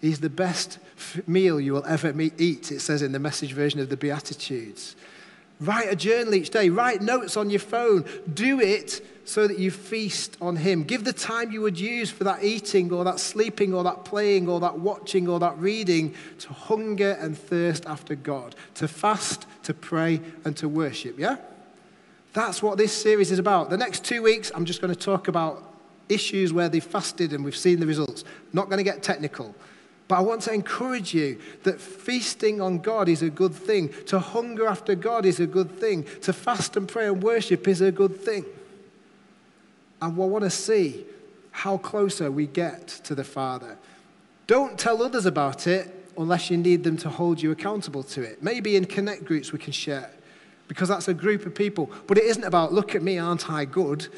He's 0.00 0.20
the 0.20 0.30
best 0.30 0.78
meal 1.26 1.58
you 1.58 1.72
will 1.72 1.86
ever 1.86 2.12
eat, 2.38 2.70
it 2.70 2.80
says 2.80 3.02
in 3.02 3.12
the 3.12 3.18
message 3.18 3.52
version 3.52 3.80
of 3.80 3.88
the 3.88 3.96
Beatitudes. 3.96 4.94
Write 5.58 5.90
a 5.90 5.96
journal 5.96 6.34
each 6.34 6.50
day, 6.50 6.68
write 6.68 7.00
notes 7.00 7.36
on 7.36 7.48
your 7.48 7.60
phone. 7.60 8.04
Do 8.32 8.60
it 8.60 9.00
so 9.24 9.48
that 9.48 9.58
you 9.58 9.70
feast 9.70 10.36
on 10.40 10.56
Him. 10.56 10.84
Give 10.84 11.02
the 11.02 11.14
time 11.14 11.50
you 11.50 11.62
would 11.62 11.80
use 11.80 12.10
for 12.10 12.24
that 12.24 12.44
eating 12.44 12.92
or 12.92 13.04
that 13.04 13.18
sleeping 13.18 13.72
or 13.72 13.82
that 13.84 14.04
playing 14.04 14.48
or 14.48 14.60
that 14.60 14.78
watching 14.78 15.28
or 15.28 15.40
that 15.40 15.58
reading 15.58 16.14
to 16.40 16.52
hunger 16.52 17.12
and 17.12 17.36
thirst 17.36 17.86
after 17.86 18.14
God, 18.14 18.54
to 18.74 18.86
fast, 18.86 19.46
to 19.62 19.72
pray, 19.72 20.20
and 20.44 20.54
to 20.58 20.68
worship. 20.68 21.18
Yeah? 21.18 21.38
That's 22.36 22.62
what 22.62 22.76
this 22.76 22.92
series 22.92 23.32
is 23.32 23.38
about. 23.38 23.70
The 23.70 23.78
next 23.78 24.04
two 24.04 24.22
weeks, 24.22 24.52
I'm 24.54 24.66
just 24.66 24.82
going 24.82 24.92
to 24.92 25.00
talk 25.00 25.26
about 25.26 25.72
issues 26.10 26.52
where 26.52 26.68
they've 26.68 26.84
fasted 26.84 27.32
and 27.32 27.42
we've 27.42 27.56
seen 27.56 27.80
the 27.80 27.86
results. 27.86 28.24
Not 28.52 28.66
going 28.66 28.76
to 28.76 28.84
get 28.84 29.02
technical. 29.02 29.54
But 30.06 30.16
I 30.16 30.20
want 30.20 30.42
to 30.42 30.52
encourage 30.52 31.14
you 31.14 31.40
that 31.62 31.80
feasting 31.80 32.60
on 32.60 32.80
God 32.80 33.08
is 33.08 33.22
a 33.22 33.30
good 33.30 33.54
thing. 33.54 33.88
To 34.08 34.18
hunger 34.18 34.66
after 34.66 34.94
God 34.94 35.24
is 35.24 35.40
a 35.40 35.46
good 35.46 35.80
thing. 35.80 36.04
To 36.20 36.34
fast 36.34 36.76
and 36.76 36.86
pray 36.86 37.06
and 37.06 37.22
worship 37.22 37.66
is 37.66 37.80
a 37.80 37.90
good 37.90 38.20
thing. 38.20 38.44
And 40.02 40.14
we 40.14 40.26
want 40.26 40.44
to 40.44 40.50
see 40.50 41.06
how 41.52 41.78
closer 41.78 42.30
we 42.30 42.46
get 42.46 42.86
to 43.04 43.14
the 43.14 43.24
Father. 43.24 43.78
Don't 44.46 44.78
tell 44.78 45.02
others 45.02 45.24
about 45.24 45.66
it 45.66 46.10
unless 46.18 46.50
you 46.50 46.58
need 46.58 46.84
them 46.84 46.98
to 46.98 47.08
hold 47.08 47.40
you 47.40 47.50
accountable 47.50 48.02
to 48.02 48.20
it. 48.20 48.42
Maybe 48.42 48.76
in 48.76 48.84
connect 48.84 49.24
groups 49.24 49.54
we 49.54 49.58
can 49.58 49.72
share 49.72 50.10
because 50.68 50.88
that's 50.88 51.08
a 51.08 51.14
group 51.14 51.46
of 51.46 51.54
people. 51.54 51.90
But 52.06 52.18
it 52.18 52.24
isn't 52.24 52.44
about, 52.44 52.72
look 52.72 52.94
at 52.94 53.02
me, 53.02 53.18
aren't 53.18 53.50
I 53.50 53.64
good? 53.64 54.08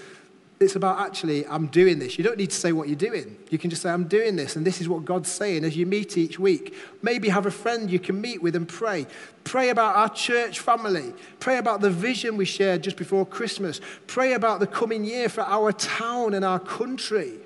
It's 0.61 0.75
about 0.75 0.99
actually, 0.99 1.47
I'm 1.47 1.69
doing 1.69 2.01
this. 2.01 2.19
You 2.19 2.25
don't 2.25 2.37
need 2.37 2.51
to 2.51 2.57
say 2.57 2.73
what 2.73 2.89
you're 2.89 2.97
doing. 2.97 3.37
You 3.49 3.59
can 3.59 3.71
just 3.71 3.83
say, 3.83 3.91
I'm 3.91 4.09
doing 4.09 4.35
this, 4.35 4.57
and 4.57 4.67
this 4.67 4.81
is 4.81 4.89
what 4.89 5.05
God's 5.05 5.31
saying 5.31 5.65
as 5.65 5.77
you 5.77 5.87
meet 5.87 6.19
each 6.19 6.39
week. 6.39 6.75
Maybe 7.01 7.29
have 7.29 7.47
a 7.47 7.51
friend 7.51 7.89
you 7.89 8.01
can 8.01 8.21
meet 8.21 8.43
with 8.43 8.57
and 8.57 8.67
pray. 8.67 9.07
Pray 9.45 9.69
about 9.69 9.95
our 9.95 10.09
church 10.09 10.59
family. 10.59 11.15
Pray 11.39 11.59
about 11.59 11.81
the 11.81 11.91
vision 11.91 12.37
we 12.37 12.45
shared 12.45 12.83
just 12.83 12.97
before 12.97 13.25
Christmas. 13.25 13.81
Pray 14.09 14.33
about 14.33 14.59
the 14.59 14.67
coming 14.67 15.05
year 15.05 15.29
for 15.29 15.43
our 15.43 15.71
town 15.71 16.35
and 16.35 16.45
our 16.45 16.59
country. 16.59 17.39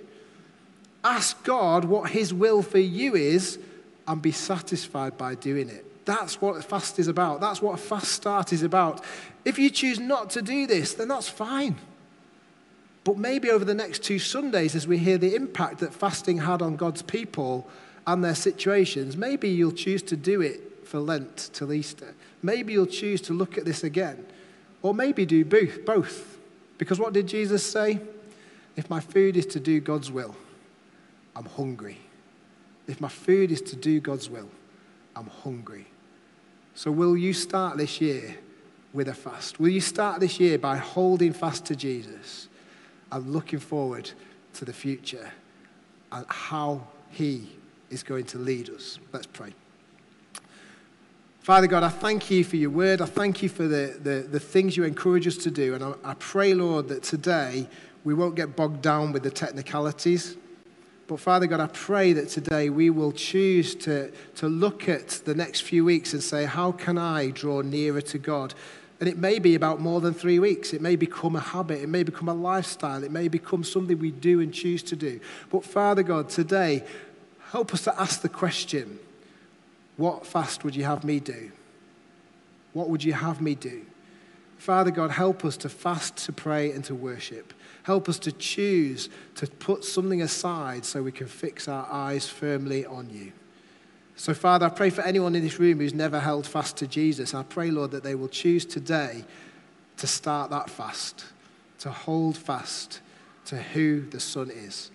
Ask 1.05 1.45
God 1.45 1.85
what 1.85 2.11
His 2.11 2.33
will 2.33 2.63
for 2.63 2.79
you 2.79 3.15
is 3.15 3.59
and 4.09 4.23
be 4.23 4.33
satisfied 4.33 5.19
by 5.19 5.35
doing 5.35 5.69
it. 5.69 5.85
That's 6.05 6.41
what 6.41 6.57
a 6.57 6.63
fast 6.63 6.99
is 6.99 7.09
about. 7.09 7.41
That's 7.41 7.63
what 7.63 7.75
a 7.75 7.83
fast 7.83 8.13
start 8.13 8.53
is 8.53 8.63
about. 8.63 9.05
If 9.45 9.59
you 9.59 9.71
choose 9.71 10.01
not 10.01 10.31
to 10.31 10.43
do 10.43 10.67
this, 10.67 10.95
then 10.95 11.09
that's 11.09 11.29
fine. 11.29 11.77
But 13.05 13.19
maybe 13.19 13.51
over 13.51 13.65
the 13.65 13.75
next 13.75 14.03
two 14.03 14.19
Sundays, 14.19 14.75
as 14.75 14.87
we 14.87 14.99
hear 14.99 15.19
the 15.19 15.35
impact 15.35 15.79
that 15.79 15.93
fasting 15.93 16.39
had 16.39 16.63
on 16.63 16.77
God's 16.77 17.03
people 17.03 17.69
and 18.07 18.23
their 18.23 18.35
situations, 18.35 19.17
maybe 19.17 19.49
you'll 19.49 19.73
choose 19.73 20.03
to 20.03 20.17
do 20.17 20.41
it 20.41 20.87
for 20.87 20.99
Lent 20.99 21.51
till 21.53 21.73
Easter. 21.73 22.15
Maybe 22.43 22.73
you'll 22.73 22.87
choose 22.87 23.21
to 23.23 23.33
look 23.33 23.59
at 23.59 23.65
this 23.65 23.85
again. 23.85 24.25
Or 24.83 24.95
maybe 24.95 25.25
do 25.25 25.45
both. 25.45 25.85
both. 25.85 26.39
Because 26.79 26.99
what 26.99 27.13
did 27.13 27.29
Jesus 27.29 27.65
say? 27.65 28.01
If 28.77 28.89
my 28.91 29.01
food 29.01 29.37
is 29.37 29.47
to 29.47 29.61
do 29.61 29.81
God's 29.81 30.11
will, 30.11 30.35
I'm 31.37 31.45
hungry. 31.45 31.99
If 32.87 33.01
my 33.01 33.09
food 33.09 33.53
is 33.53 33.63
to 33.63 33.77
do 33.77 34.01
God's 34.01 34.29
will, 34.29 34.49
I'm 35.15 35.27
hungry. 35.27 35.87
So, 36.75 36.91
will 36.91 37.17
you 37.17 37.33
start 37.33 37.77
this 37.77 38.01
year 38.01 38.37
with 38.93 39.09
a 39.09 39.15
fast? 39.15 39.61
Will 39.61 39.69
you 39.69 39.81
start 39.81 40.21
this 40.21 40.41
year 40.41 40.59
by 40.59 40.77
holding 40.77 41.33
fast 41.33 41.67
to 41.67 41.77
Jesus 41.77 42.49
and 43.11 43.31
looking 43.31 43.59
forward 43.59 44.11
to 44.55 44.65
the 44.65 44.73
future 44.73 45.31
and 46.11 46.25
how 46.29 46.87
He 47.11 47.49
is 47.91 48.03
going 48.03 48.25
to 48.27 48.39
lead 48.39 48.71
us? 48.71 48.99
Let's 49.13 49.27
pray. 49.27 49.55
Father 51.41 51.67
God, 51.67 51.83
I 51.83 51.89
thank 51.89 52.31
you 52.31 52.45
for 52.45 52.57
your 52.57 52.71
word. 52.71 53.01
I 53.01 53.07
thank 53.07 53.43
you 53.43 53.49
for 53.49 53.67
the, 53.67 53.99
the, 54.01 54.27
the 54.31 54.41
things 54.41 54.77
you 54.77 54.85
encourage 54.85 55.27
us 55.27 55.37
to 55.39 55.51
do. 55.51 55.75
And 55.75 55.83
I, 55.83 55.95
I 56.05 56.15
pray, 56.15 56.55
Lord, 56.55 56.89
that 56.89 57.03
today 57.03 57.67
we 58.05 58.15
won't 58.15 58.37
get 58.37 58.55
bogged 58.55 58.81
down 58.81 59.13
with 59.13 59.25
the 59.25 59.31
technicalities. 59.31 60.37
But 61.13 61.21
Father 61.21 61.47
God, 61.47 61.61
I 61.61 61.67
pray 61.67 62.15
that 62.15 62.31
today 62.31 62.71
we 62.71 62.89
will 62.89 63.13
choose 63.13 63.75
to, 63.75 64.11
to 64.37 64.49
look 64.49 64.89
at 64.89 65.09
the 65.27 65.35
next 65.35 65.61
few 65.61 65.85
weeks 65.85 66.15
and 66.15 66.23
say, 66.23 66.47
how 66.47 66.73
can 66.73 66.97
I 66.97 67.29
draw 67.29 67.61
nearer 67.61 68.01
to 68.01 68.17
God? 68.17 68.55
And 68.99 69.07
it 69.07 69.19
may 69.19 69.39
be 69.39 69.55
about 69.55 69.79
more 69.79 70.01
than 70.01 70.15
three 70.15 70.39
weeks. 70.39 70.73
It 70.73 70.81
may 70.81 70.97
become 70.97 71.37
a 71.37 71.41
habit. 71.41 71.83
It 71.83 71.91
may 71.91 72.03
become 72.03 72.31
a 72.31 72.35
lifestyle. 72.35 73.05
It 73.05 73.11
may 73.11 73.29
become 73.29 73.63
something 73.63 73.99
we 73.99 74.11
do 74.11 74.41
and 74.41 74.55
choose 74.55 74.83
to 74.85 74.97
do. 74.97 75.21
But 75.51 75.67
Father 75.67 76.03
God, 76.03 76.31
today, 76.31 76.83
help 77.51 77.75
us 77.75 77.83
to 77.83 78.01
ask 78.01 78.23
the 78.23 78.31
question 78.31 78.99
what 79.99 80.27
fast 80.27 80.65
would 80.65 80.75
you 80.75 80.85
have 80.85 81.05
me 81.05 81.21
do? 81.21 81.53
What 82.73 82.89
would 82.89 83.05
you 83.05 83.13
have 83.13 83.43
me 83.43 83.55
do? 83.55 83.83
Father 84.57 84.91
God, 84.91 85.11
help 85.11 85.45
us 85.45 85.59
to 85.59 85.69
fast, 85.69 86.17
to 86.25 86.33
pray, 86.33 86.71
and 86.71 86.83
to 86.87 86.95
worship. 86.95 87.53
Help 87.85 88.09
us 88.09 88.19
to 88.21 88.33
choose 88.33 89.09
to 89.35 89.47
put 89.47 89.85
something 89.85 90.23
aside 90.23 90.85
so 90.85 91.03
we 91.03 91.13
can 91.13 91.27
fix 91.27 91.67
our 91.67 91.87
eyes 91.91 92.29
firmly 92.29 92.87
on 92.87 93.11
you. 93.11 93.33
So, 94.15 94.35
Father, 94.35 94.67
I 94.67 94.69
pray 94.69 94.91
for 94.91 95.03
anyone 95.03 95.35
in 95.35 95.43
this 95.43 95.59
room 95.59 95.79
who's 95.79 95.95
never 95.95 96.21
held 96.21 96.47
fast 96.47 96.77
to 96.79 96.87
Jesus. 96.87 97.35
I 97.35 97.43
pray, 97.43 97.71
Lord, 97.71 97.91
that 97.91 98.05
they 98.05 98.15
will 98.15 98.29
choose 98.29 98.65
today 98.65 99.25
to 99.97 100.07
start 100.07 100.51
that 100.51 100.71
fast, 100.71 101.25
to 101.81 101.91
hold 101.91 102.37
fast 102.37 103.01
to 103.47 103.57
who 103.57 104.03
the 104.03 104.21
Son 104.21 104.51
is. 104.51 104.91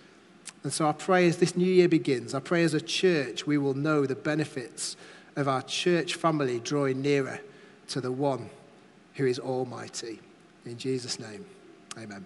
And 0.64 0.72
so 0.72 0.88
I 0.88 0.92
pray 0.92 1.28
as 1.28 1.38
this 1.38 1.56
new 1.56 1.66
year 1.66 1.90
begins, 1.90 2.34
I 2.34 2.40
pray 2.40 2.64
as 2.64 2.74
a 2.74 2.82
church 2.82 3.46
we 3.46 3.58
will 3.58 3.74
know 3.74 4.06
the 4.06 4.16
benefits 4.16 4.96
of 5.36 5.48
our 5.48 5.62
church 5.62 6.16
family 6.16 6.60
drawing 6.60 7.02
nearer 7.02 7.40
to 7.90 8.02
the 8.02 8.12
one 8.12 8.50
who 9.16 9.26
is 9.26 9.40
almighty. 9.40 10.20
In 10.66 10.78
Jesus' 10.78 11.20
name, 11.20 11.46
amen. 11.98 12.26